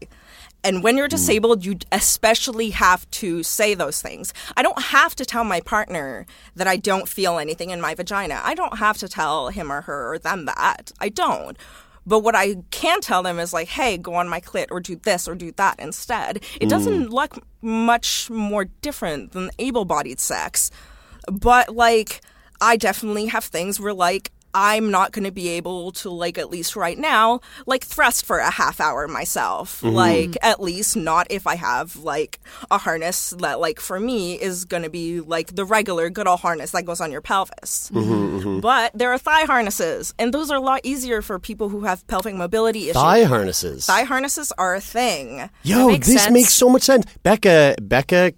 [0.64, 1.12] And when you're mm.
[1.12, 4.34] disabled, you especially have to say those things.
[4.58, 6.26] I don't have to tell my partner
[6.56, 8.42] that I don't feel anything in my vagina.
[8.44, 10.92] I don't have to tell him or her or them that.
[11.00, 11.58] I don't.
[12.06, 14.96] But what I can tell them is like, hey, go on my clit or do
[14.96, 16.38] this or do that instead.
[16.60, 16.70] It mm.
[16.70, 20.72] doesn't look much more different than able bodied sex.
[21.32, 22.22] But like,
[22.60, 26.50] I definitely have things where like, I'm not going to be able to like at
[26.50, 29.82] least right now like thrust for a half hour myself.
[29.82, 29.94] Mhm.
[29.94, 32.40] Like at least not if I have like
[32.72, 36.40] a harness that like for me is going to be like the regular good old
[36.40, 37.90] harness that goes on your pelvis.
[37.94, 38.62] Mhm, mhm.
[38.62, 42.06] But there are thigh harnesses, and those are a lot easier for people who have
[42.08, 42.94] pelvic mobility issues.
[43.02, 43.86] Thigh harnesses.
[43.86, 45.50] Thigh harnesses are a thing.
[45.64, 47.06] Yo, this makes so much sense.
[47.24, 48.34] Becca Becca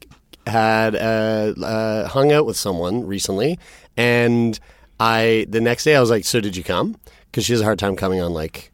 [0.47, 3.59] had uh, uh, hung out with someone recently,
[3.95, 4.59] and
[5.01, 6.95] I the next day I was like, "So did you come?"
[7.31, 8.71] Because she has a hard time coming on like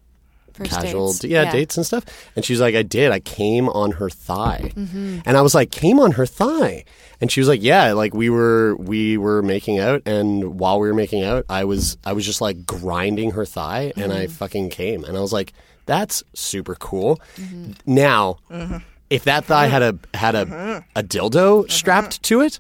[0.54, 1.24] First casual, dates.
[1.24, 1.52] yeah, Yeah.
[1.52, 2.04] dates and stuff.
[2.36, 3.12] And she's like, I did.
[3.12, 5.22] I came on her thigh, Mhm.
[5.24, 6.84] and I was like, came on her thigh.
[7.22, 10.88] And she was like, yeah, like we were we were making out, and while we
[10.88, 14.32] were making out, I was I was just like grinding her thigh, and I Mhm.
[14.32, 15.54] fucking came, and I was like,
[15.86, 17.20] that's super cool.
[17.40, 17.72] Mm-hmm.
[17.86, 18.82] Now, Mhm.
[19.10, 22.60] if that thigh had a had a a dildo strapped to it,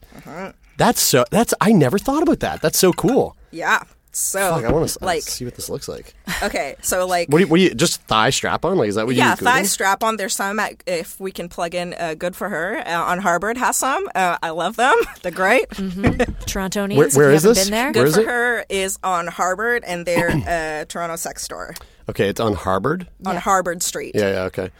[0.77, 2.61] that's so that's I never thought about that.
[2.61, 3.35] That's so cool.
[3.57, 3.83] Yeah.
[4.13, 6.15] So Fuck, I want to like see what this looks like.
[6.41, 8.75] okay, so like What do you, what do you just thigh strap on?
[8.75, 10.17] Like is that what yeah, you Yeah, thigh strap on.
[10.17, 13.57] There's some at, if we can plug in uh, good for her uh, on Harbord
[13.57, 14.09] has some.
[14.15, 14.95] Uh, I love them.
[15.21, 15.69] They're great.
[15.69, 16.97] Torontonians.
[16.97, 17.63] Where- if where you is this?
[17.65, 17.91] Been there?
[17.91, 18.25] Good Where is for it?
[18.27, 20.29] her is on Harbord and their
[20.81, 21.75] uh, Toronto sex store
[22.09, 23.07] Okay, it's on Harbord.
[23.25, 24.15] on Harbord Street.
[24.15, 24.71] Yeah, yeah, okay.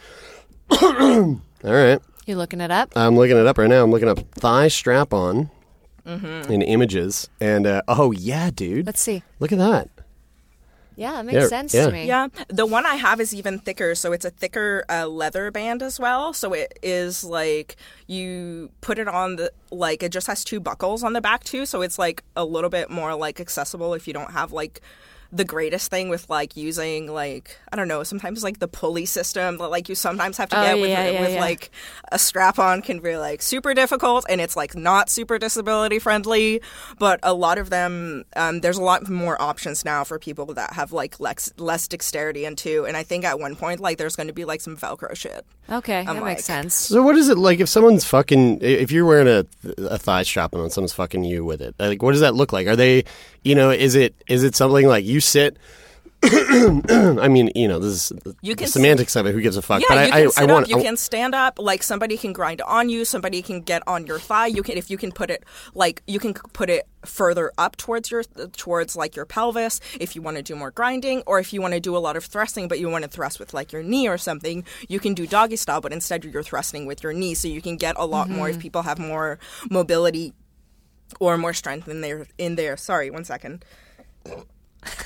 [0.82, 2.00] All right.
[2.26, 2.92] You looking it up?
[2.96, 3.84] I'm looking it up right now.
[3.84, 5.50] I'm looking up thigh strap on
[6.08, 6.50] Mhm.
[6.50, 7.30] in images.
[7.42, 8.86] And uh, oh yeah, dude.
[8.86, 9.24] Let's see.
[9.40, 9.90] Look at that.
[10.96, 11.86] Yeah, it makes Yeah, sense yeah.
[11.86, 12.06] to me.
[12.08, 15.84] Yeah, the one I have is even thicker, so it's a thicker uh, leather band
[15.84, 16.34] as well.
[16.34, 17.76] So it is like
[18.08, 21.68] you put it on the like it just has two buckles on the back too,
[21.68, 24.82] so it's like a little bit more like accessible if you don't have like
[25.32, 29.58] the greatest thing with like using like I don't know sometimes like the pulley system
[29.58, 31.40] that like you sometimes have to Oh, get with, yeah, yeah, with yeah.
[31.42, 31.70] like
[32.12, 36.62] a strap on can be like super difficult and it's like not super disability friendly
[36.98, 40.74] but a lot of them um, there's a lot more options now for people that
[40.74, 44.28] have like less, less dexterity into and I think at one point like there's going
[44.28, 46.74] to be like some velcro shit Okay, that I'm makes like- sense.
[46.76, 49.46] So what is it like if someone's fucking if you're wearing a
[49.78, 51.76] a thigh strap on and someone's fucking you with it?
[51.78, 52.68] Like what does that look like?
[52.68, 53.04] Are they
[53.44, 55.58] you know, is it is it something like you sit
[56.24, 59.34] I mean, you know, this is You the can- semantics of it.
[59.34, 59.82] Who gives a fuck?
[59.82, 60.64] Yeah, but you I, can I, I want.
[60.66, 60.70] up.
[60.70, 61.60] You I- can stand up.
[61.60, 63.06] Like somebody can grind on you.
[63.06, 64.48] Somebody can get on your thigh.
[64.48, 65.44] You can if you can put it
[65.76, 68.24] like you can put it further up towards your
[68.54, 71.76] towards like your pelvis if you want to do more grinding, or if you want
[71.76, 74.08] to do a lot of thrusting, but you want to thrust with like your knee
[74.08, 74.66] or something.
[74.90, 77.78] You can do doggy style, but instead you're thrusting with your knee, so you can
[77.78, 78.62] get a lot more if Mhm.
[78.62, 79.38] people have more
[79.70, 80.34] mobility
[81.20, 82.76] or more strength in their in their.
[82.76, 83.64] Sorry, one second.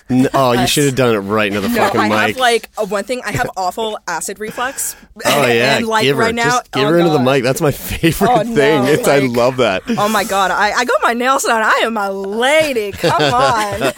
[0.10, 2.18] N- oh, you should have done it right into the no, fucking I mic.
[2.36, 3.22] have like uh, one thing.
[3.26, 4.95] I have awful acid reflux.
[5.26, 7.44] oh yeah, and like give her right now, just give oh, her into the mic.
[7.44, 8.84] That's my favorite Oh, thing.
[8.84, 9.84] no, It's I love that.
[9.90, 11.62] Oh my god, I, I got my nails done.
[11.64, 12.91] I am a lady.
[12.91, 13.94] Come on.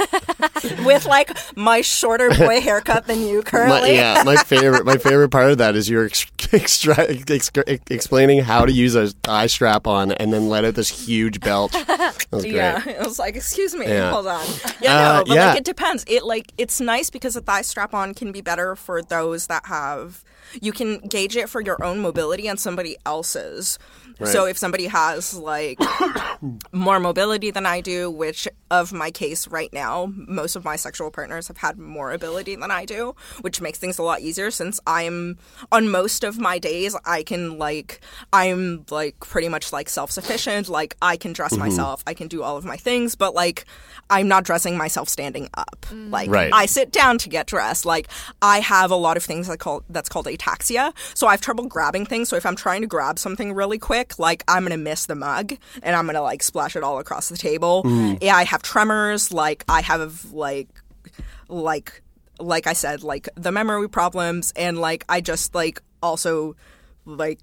[0.85, 3.95] With like my shorter boy haircut than you My, currently.
[3.95, 7.51] yeah, my favorite my favorite part of that is you're ex- extra, ex-
[7.89, 11.71] explaining how to use a eye strap on and then let out this huge belch.
[11.71, 12.53] That was great.
[12.55, 14.11] Yeah, it was like, excuse me, Yeah.
[14.11, 14.45] hold on.
[14.81, 15.47] Yeah, Uh, no, but yeah.
[15.49, 16.05] like it depends.
[16.07, 19.65] It like it's nice because a thigh strap on can be better for those that
[19.65, 20.23] have
[20.61, 23.79] you can gauge it for your own mobility and somebody else's.
[24.25, 25.79] So if somebody has like
[26.71, 31.11] more mobility than I do, which of my case right now, most of my sexual
[31.11, 34.79] partners have had more ability than I do, which makes things a lot easier since
[34.87, 35.37] I'm
[35.71, 40.95] on most of my days I can like I'm like pretty much like self-sufficient, like
[41.01, 41.59] I can dress Mhm.
[41.59, 43.65] myself, I can do all of my things, but like
[44.09, 45.85] I'm not dressing myself standing up.
[45.91, 46.51] Like Right.
[46.53, 47.85] I sit down to get dressed.
[47.85, 48.07] Like
[48.41, 50.93] I have a lot of things that call that's called ataxia.
[51.13, 52.27] So I have trouble grabbing things.
[52.29, 55.53] So if I'm trying to grab something really quick, like I'm gonna miss the mug
[55.81, 57.83] and I'm gonna like splash it all across the table.
[57.83, 58.19] Mm.
[58.21, 59.31] Yeah, I have tremors.
[59.31, 60.69] Like I have like
[61.47, 62.01] like
[62.39, 66.55] like I said, like the memory problems and like I just like also
[67.05, 67.39] like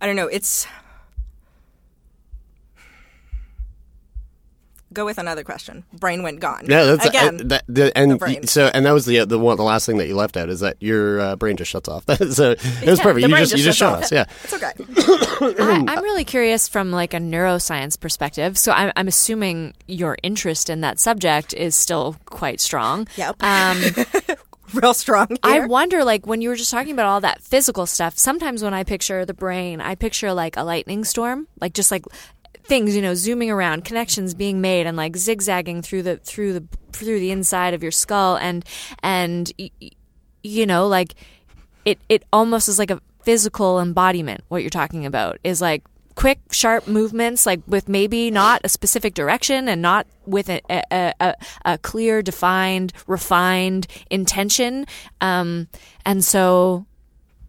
[0.00, 0.66] I don't know, it's
[4.96, 5.84] Go with another question.
[5.92, 6.64] Brain went gone.
[6.66, 7.40] Yeah, that's again.
[7.40, 8.46] and, that, the, and the brain.
[8.46, 10.60] so and that was the the one the last thing that you left out is
[10.60, 12.04] that your uh, brain just shuts off.
[12.30, 13.20] so it was Yeah, perfect.
[13.20, 14.02] You brain just, you just shut off.
[14.04, 14.12] us.
[14.12, 14.24] Yeah.
[14.44, 14.72] It's okay.
[15.62, 18.56] I, I'm really curious from like a neuroscience perspective.
[18.56, 23.06] So I'm, I'm assuming your interest in that subject is still quite strong.
[23.16, 23.42] Yep.
[23.42, 23.82] Um,
[24.74, 25.28] Real strong.
[25.44, 28.74] I wonder, like, when you were just talking about all that physical stuff, sometimes when
[28.74, 32.04] I picture the brain, I picture like a lightning storm, like just like
[32.66, 36.64] things, you know, zooming around, connections being made, and like zigzagging through the through the
[36.92, 38.64] through the inside of your skull, and
[39.02, 39.52] and
[40.42, 41.14] you know, like
[41.84, 44.42] it it almost is like a physical embodiment.
[44.48, 45.82] What you're talking about is like
[46.16, 51.12] quick, sharp movements, like with maybe not a specific direction and not with a, a,
[51.20, 51.34] a,
[51.64, 54.86] a clear, defined, refined intention.
[55.20, 55.68] Um,
[56.04, 56.86] and so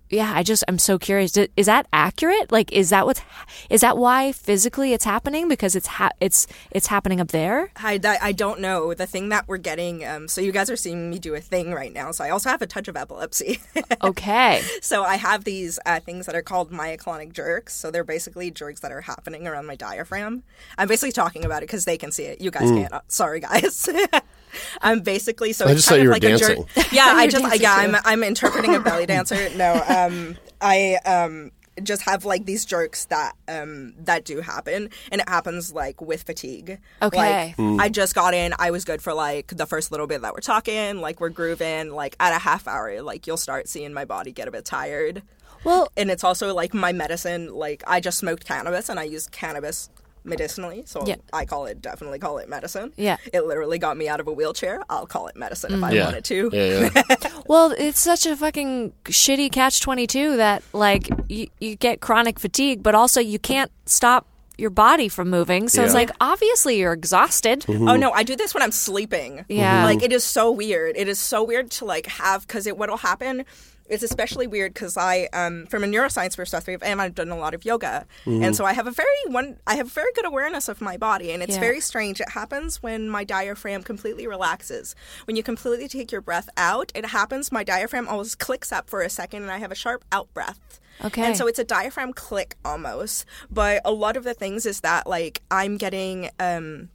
[0.09, 1.35] yeah, I just I'm so curious.
[1.35, 2.51] Is that accurate?
[2.51, 3.21] Like, is that what's
[3.69, 7.71] is that why physically it's happening because it's ha- it's it's happening up there?
[7.75, 8.93] I, I, I don't know.
[8.93, 11.73] The thing that we're getting, um, so you guys are seeing me do a thing
[11.73, 12.11] right now.
[12.11, 13.59] So I also have a touch of epilepsy.
[14.03, 14.61] Okay.
[14.81, 17.73] so I have these uh, things that are called myoclonic jerks.
[17.75, 20.43] So they're basically jerks that are happening around my diaphragm.
[20.77, 22.39] I'm basically talking about it because they can see it.
[22.41, 22.81] You guys Mm.
[22.81, 22.93] can't.
[22.93, 23.89] Uh, sorry, guys.
[24.81, 25.65] I'm basically so.
[25.65, 26.97] I it's just kind thought you of were like a jerk- dancing.
[26.97, 27.75] Yeah, I just yeah.
[27.85, 27.95] too.
[27.95, 29.49] I'm I'm interpreting a belly dancer.
[29.55, 29.81] No, um,
[30.61, 31.52] I um
[31.84, 34.90] just have like these jokes that um that do happen.
[35.11, 36.80] And it happens like with fatigue.
[37.02, 37.53] Okay.
[37.57, 38.53] like i just got in.
[38.57, 41.02] I was good for like the first little bit that we're talking.
[41.02, 44.48] Like we're grooving like at a half hour like you'll start seeing my body get
[44.48, 45.24] a bit tired.
[45.64, 47.53] Well, and it's also like my medicine.
[47.53, 49.90] Like i just smoked cannabis and i use cannabis
[50.27, 51.15] medicinally so Yeah.
[51.33, 53.17] i call it definitely call it medicine Yeah.
[53.33, 56.05] it literally got me out of a wheelchair i'll call it medicine if i Yeah.
[56.05, 57.29] wanted to Yeah, yeah.
[57.47, 62.39] well, it's such a fucking shitty catch twenty two that like you, you get chronic
[62.39, 64.25] fatigue, but also you can't stop
[64.57, 65.69] your body from moving.
[65.69, 67.63] So it's like obviously you're exhausted.
[67.69, 69.45] Oh no, I do this when I'm sleeping.
[69.49, 69.85] Yeah.
[69.85, 70.97] Like it is so weird.
[70.97, 73.45] It is so weird to like have because it what'll happen.
[73.89, 77.53] It's especially weird because I, um, from a neuroscience perspective, and I've done a lot
[77.53, 79.57] of yoga, and so I have a very one.
[79.65, 81.61] I have very good awareness of my body, and it's Yeah.
[81.61, 82.19] very strange.
[82.19, 84.95] It happens when my diaphragm completely relaxes.
[85.26, 87.51] When you completely take your breath out, it happens.
[87.51, 90.80] My diaphragm always clicks up for a second, and I have a sharp out breath.
[91.05, 91.22] Okay.
[91.23, 93.26] And so it's a diaphragm click almost.
[93.51, 96.89] But a lot of the things is that like I'm getting um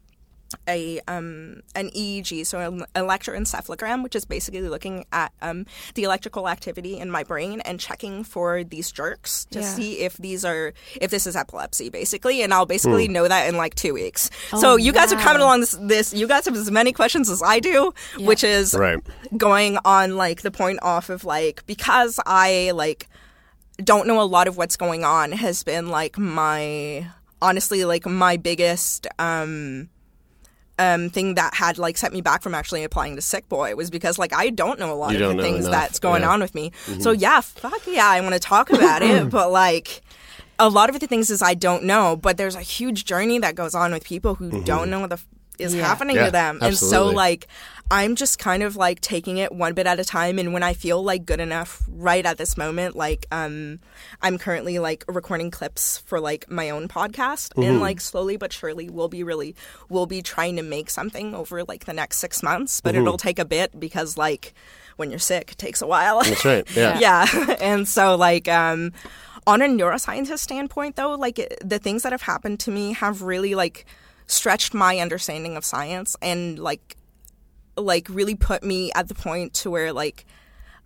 [0.69, 6.49] a um an EEG, so an electroencephalogram, which is basically looking at um the electrical
[6.49, 9.75] activity in my brain and checking for these jerks to Yeah.
[9.75, 12.43] see if these are if this is epilepsy, basically.
[12.43, 13.13] And I'll basically Hmm.
[13.13, 14.31] know that in like two weeks.
[14.53, 17.31] Oh, so you guys are coming along this this you guys have as many questions
[17.31, 18.99] as I do, which is Right.
[19.37, 23.09] going on like the point off of like because I like
[23.83, 27.07] don't know a lot of what's going on has been like my
[27.41, 29.89] honestly like my biggest um
[30.83, 33.91] um thing that had like set me back from actually applying to sick boy was
[33.91, 36.29] because like I don't know a lot You of the things enough, that's going yeah.
[36.29, 36.35] Mm-hmm.
[36.35, 36.73] on with me.
[37.01, 40.03] So yeah, fuck yeah, I want to talk about it, but like
[40.59, 43.55] a lot of the things is I don't know, but there's a huge journey that
[43.55, 45.21] goes on with people who don't know what the
[45.59, 45.87] is Yeah.
[45.87, 46.17] happening.
[46.17, 46.59] Yeah, to them.
[46.63, 47.47] And so like
[47.91, 50.73] I'm just kind of like taking it one bit at a time and when I
[50.73, 53.81] feel like good enough right at this moment like um
[54.23, 57.63] I'm currently like recording clips for like my own podcast Mm-hmm.
[57.63, 59.55] and like slowly but surely we'll be really
[59.91, 63.03] we'll be trying to make something over like the next 6 months but Mm-hmm.
[63.03, 64.55] it'll take a bit because like
[64.97, 66.23] when you're sick it takes a while.
[66.23, 66.77] That's right.
[66.77, 66.99] Yeah.
[67.01, 67.57] yeah.
[67.61, 68.93] and so like um
[69.47, 73.21] on a neuroscientist standpoint though like it- the things that have happened to me have
[73.23, 73.85] really like
[74.27, 76.97] stretched my understanding of science and like
[77.77, 80.25] like really put me at the point to where like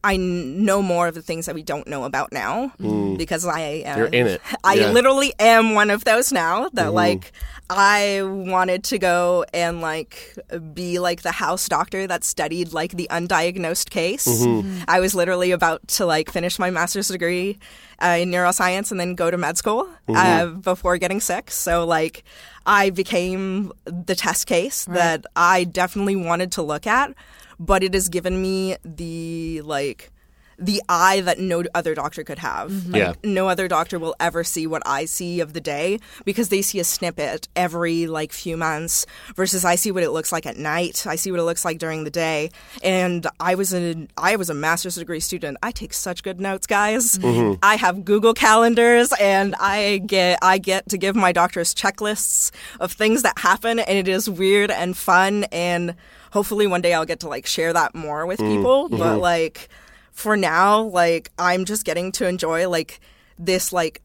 [0.04, 2.70] I n- know more of the things that we don't know about now
[3.16, 3.96] because I uh, Mm.
[3.96, 4.40] You're in it.
[4.62, 4.84] I Yeah.
[4.84, 4.94] Mm-hmm.
[4.94, 7.32] literally am one of those now that like
[7.68, 10.38] I wanted to go and like
[10.72, 14.28] be like the house doctor that studied like the undiagnosed case.
[14.28, 14.84] Mm-hmm.
[14.86, 17.58] I was literally about to like finish my master's degree
[18.00, 20.60] uh, in neuroscience and then go to med school uh, Mm-hmm.
[20.60, 21.50] before getting sick.
[21.50, 22.22] So like
[22.66, 27.14] I became the test case that I definitely wanted to look at,
[27.60, 30.10] but it has given me the like
[30.58, 32.70] the eye that no other doctor could have.
[32.70, 32.92] Mm-hmm.
[32.92, 33.12] Like, Yeah.
[33.22, 36.80] no other doctor will ever see what I see of the day because they see
[36.80, 41.06] a snippet every like few months versus I see what it looks like at night.
[41.06, 42.50] I see what it looks like during the day.
[42.82, 45.58] And I was a I was a master's degree student.
[45.62, 47.18] I take such good notes, guys.
[47.18, 47.58] Mm-hmm.
[47.62, 52.50] I have Google calendars and I get I get to give my doctors checklists
[52.80, 55.94] of things that happen and it is weird and fun and
[56.32, 58.56] hopefully one day I'll get to like share that more with mm-hmm.
[58.56, 58.88] people.
[58.88, 59.68] But like
[60.16, 63.00] for now, like I'm just getting to enjoy like
[63.38, 64.00] this like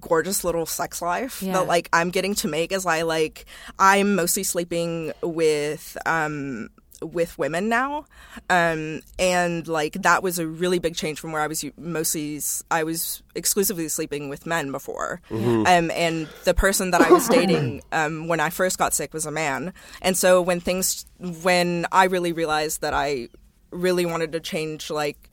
[0.00, 1.54] gorgeous little sex life Yeah.
[1.54, 3.44] that like I'm getting to make as I like
[3.78, 6.68] I'm mostly sleeping with um
[7.02, 8.04] with women now.
[8.50, 12.62] Um and like that was a really big change from where I was mostly s-
[12.70, 15.20] I was exclusively sleeping with men before.
[15.30, 19.26] Um and the person that I was dating um when I first got sick was
[19.26, 19.72] a man.
[20.02, 23.28] And so when things when I really realized that I
[23.70, 25.27] really wanted to change like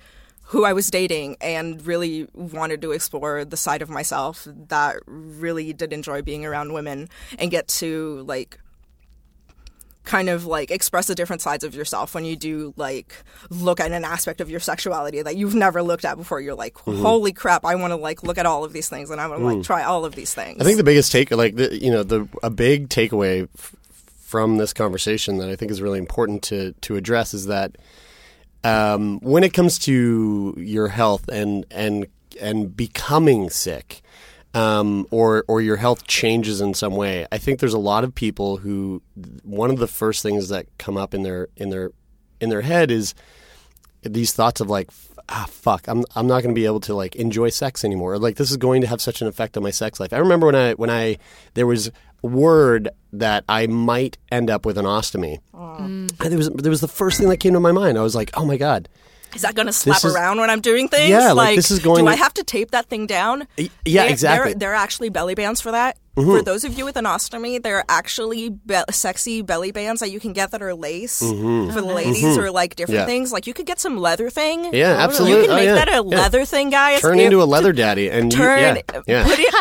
[0.48, 5.74] who I was dating and really wanted to explore the side of myself that really
[5.74, 7.10] did enjoy being around women
[7.40, 8.60] and get to like
[10.04, 13.16] kind of like express the different sides of yourself when you do like
[13.50, 16.40] look at an aspect of your sexuality that you've never looked at before.
[16.40, 17.02] You're like mm-hmm.
[17.02, 19.40] holy crap I want to like look at all of these things and I want
[19.42, 19.64] to like mm.
[19.64, 20.62] try all of these things.
[20.62, 23.76] I think the biggest take, like the, you know, the a big takeaway f-
[24.20, 27.76] from this conversation that I think is really important to to address is that
[28.66, 32.08] um, when it comes to your health and and
[32.42, 34.02] and becoming sick,
[34.56, 37.28] um, or or your health changes in some way.
[37.32, 39.04] I think there's a lot of people who
[39.44, 41.92] one of the first things that come up in their in their
[42.42, 43.14] in their head is
[44.02, 44.90] these thoughts of like
[45.30, 48.14] ah fuck I'm I'm not going to be able to like enjoy sex anymore.
[48.14, 50.12] Or, like this is going to have such an effect on my sex life.
[50.12, 51.18] I remember when I when I
[51.54, 51.92] there was
[52.26, 55.40] word that I might end up with an ostomy.
[55.54, 57.98] And there was there was the first thing that came to my mind.
[57.98, 58.88] I was like, "Oh my god."
[59.36, 61.10] Is that going to slap is- around when I'm doing things?
[61.10, 63.46] Yeah, like, this is going Do I have to tape that thing down?
[63.58, 64.52] Yeah, There- exactly.
[64.54, 65.98] There, there are actually belly bands for that.
[66.16, 66.38] Mhm.
[66.38, 70.10] For those of you with an ostomy, there are actually be- sexy belly bands that
[70.10, 71.74] you can get that are lace Mhm.
[71.74, 72.06] for the Oh, nice.
[72.06, 72.38] ladies Mhm.
[72.38, 73.06] or like different Yeah.
[73.06, 73.34] things.
[73.34, 74.74] Like you could get some leather thing.
[74.74, 75.48] Yeah, You absolutely.
[75.48, 75.76] can Oh, make yeah.
[75.76, 76.00] that a Yeah.
[76.22, 77.02] leather thing, guys.
[77.02, 79.28] Turn into a leather daddy and you- turn, yeah, yeah.
[79.28, 79.54] put it,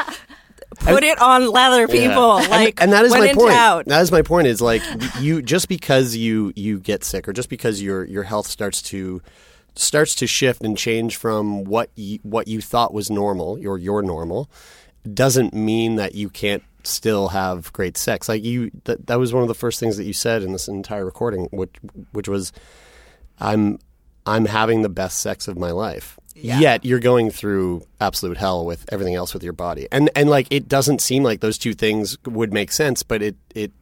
[0.84, 2.40] put it on leather, people.
[2.40, 2.48] Yeah.
[2.48, 3.50] Like, and, and that is my point.
[3.50, 3.84] doubt.
[3.86, 4.46] That is my point.
[4.46, 4.82] Is like
[5.20, 9.22] you just because you you get sick or just because your your health starts to
[9.76, 14.02] starts to shift and change from what you, what you thought was normal, your your
[14.02, 14.50] normal,
[15.12, 18.28] doesn't mean that you can't still have great sex.
[18.28, 20.68] Like you, that that was one of the first things that you said in this
[20.68, 21.74] entire recording, which
[22.12, 22.52] which was,
[23.40, 23.78] I'm
[24.26, 26.18] I'm having the best sex of my life.
[26.34, 26.58] Yeah.
[26.58, 30.48] Yet you're going through absolute hell with everything else with your body, and and like
[30.50, 33.72] it doesn't seem like those two things would make sense, but it it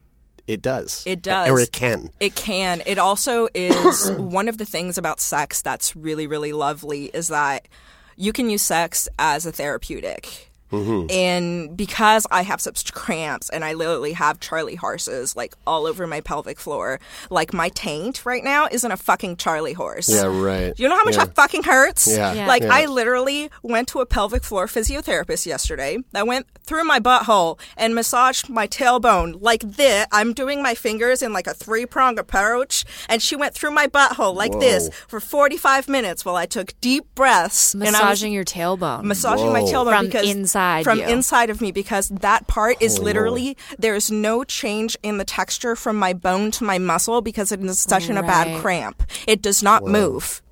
[0.46, 1.02] it does.
[1.06, 1.48] It does.
[1.48, 2.10] or it can.
[2.20, 2.82] It can.
[2.86, 7.68] It also is one of the things about sex that's really, really lovely is that
[8.16, 10.51] you can use sex as a therapeutic.
[10.72, 11.10] Mm-hmm.
[11.10, 16.06] And because I have such cramps and I literally have Charlie horses like all over
[16.06, 16.98] my pelvic floor,
[17.30, 20.08] like my taint right now isn't a fucking Charlie horse.
[20.08, 20.72] Yeah, right.
[20.78, 21.26] You know how much Yeah.
[21.26, 22.08] that fucking hurts?
[22.08, 22.32] Yeah.
[22.32, 22.46] Yeah.
[22.46, 22.70] Like Yeah.
[22.74, 27.94] I literally went to a pelvic floor physiotherapist yesterday that went through my butthole and
[27.94, 30.06] massaged my tailbone like this.
[30.12, 33.86] I'm doing my fingers in like a three prong approach, and she went through my
[33.86, 37.74] butthole like this for 45 minutes while I took deep breaths.
[37.74, 39.02] and Massaging your tailbone.
[39.04, 41.06] massaging my tailbone from because inside from you.
[41.06, 45.76] inside of me because that part is Holy literally there's no change in the texture
[45.76, 49.02] from my bone to my muscle because it is such in a bad cramp.
[49.26, 50.42] It does not move.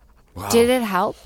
[0.50, 1.16] Did it help?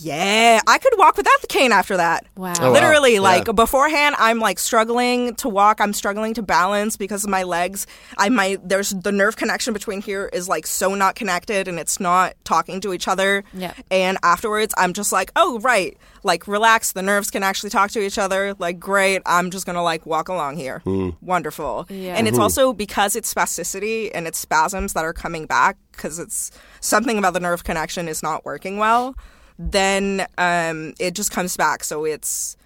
[0.00, 2.24] Yeah, I could walk without the cane after that.
[2.36, 2.52] Wow.
[2.60, 2.72] Oh, wow.
[2.72, 3.20] Literally, Yeah.
[3.20, 5.80] like beforehand, I'm like struggling to walk.
[5.80, 7.86] I'm struggling to balance because of my legs.
[8.16, 11.98] I might there's the nerve connection between here is like so not connected and it's
[12.00, 13.44] not talking to each other.
[13.52, 13.72] Yeah.
[13.90, 16.92] And afterwards, I'm just like, oh right, like relax.
[16.92, 18.54] The nerves can actually talk to each other.
[18.58, 19.22] Like great.
[19.26, 20.78] I'm just gonna like walk along here.
[20.84, 21.10] Hmm.
[21.20, 21.86] Wonderful.
[21.88, 22.14] Yeah.
[22.14, 22.42] And it's Mhm.
[22.42, 27.32] also because it's spasticity and it's spasms that are coming back because it's something about
[27.34, 29.16] the nerve connection is not working well.
[29.58, 31.84] Then um, it just comes back.
[31.84, 32.56] So it's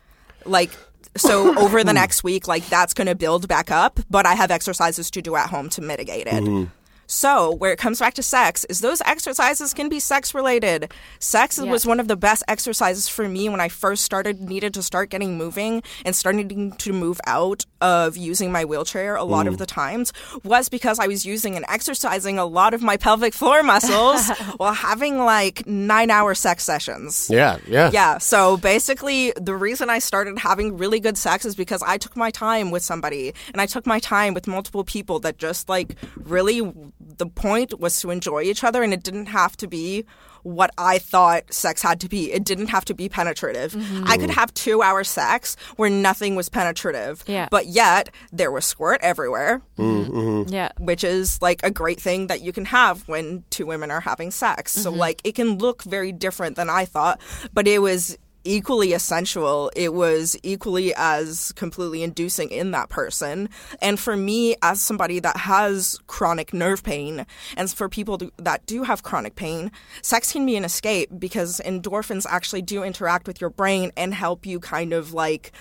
[0.44, 0.70] like
[1.16, 4.00] so over the next week, like that's going to build back up.
[4.10, 6.44] But I have exercises to do at home to mitigate it.
[6.44, 6.70] Mm-hmm.
[7.14, 10.90] So, where it comes back to sex, is those exercises can be sex related.
[11.18, 11.70] Sex Yeah.
[11.70, 15.10] was one of the best exercises for me when I first started, needed to start
[15.10, 19.48] getting moving and starting to move out of using my wheelchair a lot Mm.
[19.50, 20.10] of the times,
[20.42, 24.72] was because I was using and exercising a lot of my pelvic floor muscles while
[24.72, 27.28] having like nine hour sex sessions.
[27.28, 27.90] Yeah, yeah.
[27.92, 28.18] Yeah.
[28.18, 32.30] So basically, the reason I started having really good sex is because I took my
[32.30, 36.72] time with somebody and I took my time with multiple people that just like really
[37.18, 40.04] the point was to enjoy each other and it didn't have to be
[40.44, 42.32] what I thought sex had to be.
[42.32, 43.76] It didn't have to be penetrative.
[44.08, 47.22] I could have two hour sex where nothing was penetrative.
[47.28, 47.46] Yeah.
[47.50, 49.62] But yet there was squirt everywhere.
[49.78, 50.52] Mm-hmm.
[50.52, 50.70] Yeah.
[50.80, 54.32] Which is like a great thing that you can have when two women are having
[54.32, 54.72] sex.
[54.72, 54.96] So, Mhm.
[54.96, 57.20] like, it can look very different than I thought,
[57.54, 59.70] but it was equally essential.
[59.76, 63.48] It was equally as completely inducing in that person.
[63.80, 68.82] And for me, as somebody that has chronic nerve pain, and for people that do
[68.82, 69.70] have chronic pain,
[70.02, 74.46] sex can be an escape because endorphins actually do interact with your brain and help
[74.46, 75.52] you kind of like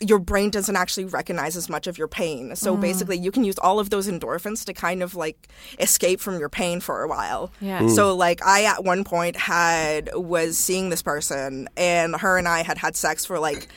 [0.00, 2.54] your brain doesn't actually recognize as much of your pain.
[2.54, 2.80] So Mm.
[2.80, 5.48] basically, you can use all of those endorphins to kind of like
[5.80, 7.50] escape from your pain for a while.
[7.60, 7.80] Yeah.
[7.80, 7.94] Mm.
[7.94, 12.62] So like I at one point had was seeing this person and her and I
[12.62, 13.68] had had sex for like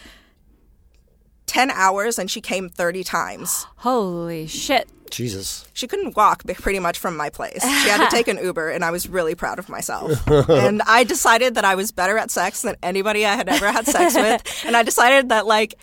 [1.48, 3.65] 10 hours and she came 30 times.
[3.77, 4.88] Holy shit.
[5.10, 5.68] Jesus.
[5.73, 7.61] She couldn't walk pretty much from my place.
[7.61, 10.26] She had to take an Uber, and I was really proud of myself.
[10.49, 13.85] and I decided that I was better at sex than anybody I had ever had
[13.85, 14.64] sex with.
[14.65, 15.73] And I decided that, like,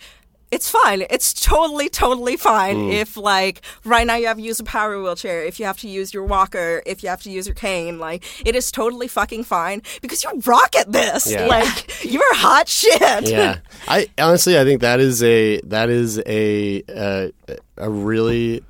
[0.50, 1.04] it's fine.
[1.10, 2.92] It's totally, totally fine Mm.
[2.92, 5.88] if, like, right now you have to use a power wheelchair, if you have to
[5.88, 7.98] use your walker, if you have to use your cane.
[7.98, 11.30] Like, it is totally fucking fine because you rock at this.
[11.30, 11.46] Yeah.
[11.46, 13.28] Like, you're hot shit.
[13.28, 13.58] yeah
[13.88, 17.28] i honestly i think that is a that is a uh,
[17.76, 18.62] a really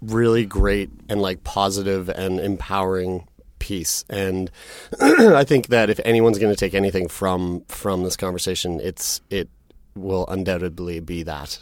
[0.00, 3.26] really great and like positive and empowering
[3.58, 4.04] piece.
[4.10, 4.50] And
[5.00, 9.48] I think that if anyone's going to take anything from from this conversation, it's it
[9.94, 11.58] will undoubtedly be that.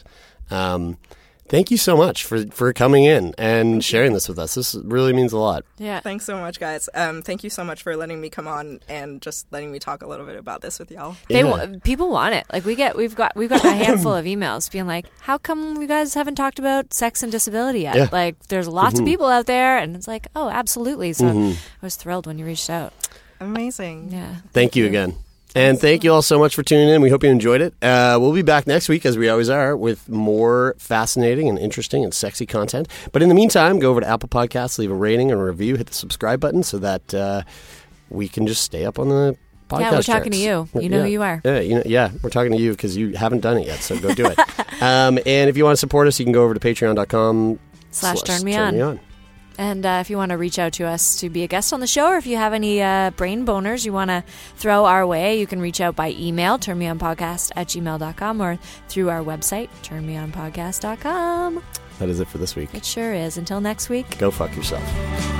[0.50, 0.96] Um,
[1.48, 4.54] thank you so much for for coming in and sharing this with us.
[4.54, 5.64] This really means a lot.
[5.78, 6.00] Yeah.
[6.00, 6.88] Thanks so much, guys.
[6.94, 10.02] Um, thank you so much for letting me come on and just letting me talk
[10.02, 11.16] a little bit about this with y'all.
[11.28, 12.46] They wa- people want it.
[12.52, 15.80] Like we get, we've got, we've got a handful of emails being like, "How come
[15.80, 18.08] you guys haven't talked about sex and disability yet?" Yeah.
[18.12, 19.00] Like, there's lots Mhm.
[19.00, 21.52] of people out there, and it's like, "Oh, absolutely." So Mhm.
[21.54, 22.92] I was thrilled when you reached out.
[23.40, 24.10] Amazing.
[24.12, 24.36] Yeah.
[24.52, 25.14] Thank you again.
[25.54, 27.00] And thank you all so much for tuning in.
[27.00, 27.74] We hope you enjoyed it.
[27.82, 32.04] Uh, we'll be back next week, as we always are, with more fascinating and interesting
[32.04, 32.88] and sexy content.
[33.12, 35.76] But in the meantime, go over to Apple Podcasts, leave a rating and a review,
[35.76, 37.42] hit the subscribe button so that uh,
[38.10, 39.36] we can just stay up on the
[39.68, 39.80] podcast.
[39.80, 40.68] Yeah, we're talking to you.
[40.74, 41.02] You know yeah.
[41.02, 41.42] who you are.
[41.44, 43.80] Yeah, you know, yeah, we're talking to you because you haven't done it yet.
[43.80, 44.38] So go do it.
[44.82, 47.58] um, and if you want to support us, you can go over to patreon.com
[47.90, 49.00] Slash turn me on.
[49.60, 51.80] And uh, if you want to reach out to us to be a guest on
[51.80, 54.24] the show, or if you have any uh, brain boners you want to
[54.56, 58.56] throw our way, you can reach out by email, turnmeonpodcast at gmail.com, or
[58.88, 61.62] through our website, turnmeonpodcast.com.
[61.98, 62.74] That is it for this week.
[62.74, 63.36] It sure is.
[63.36, 64.16] Until next week.
[64.16, 65.39] Go fuck yourself.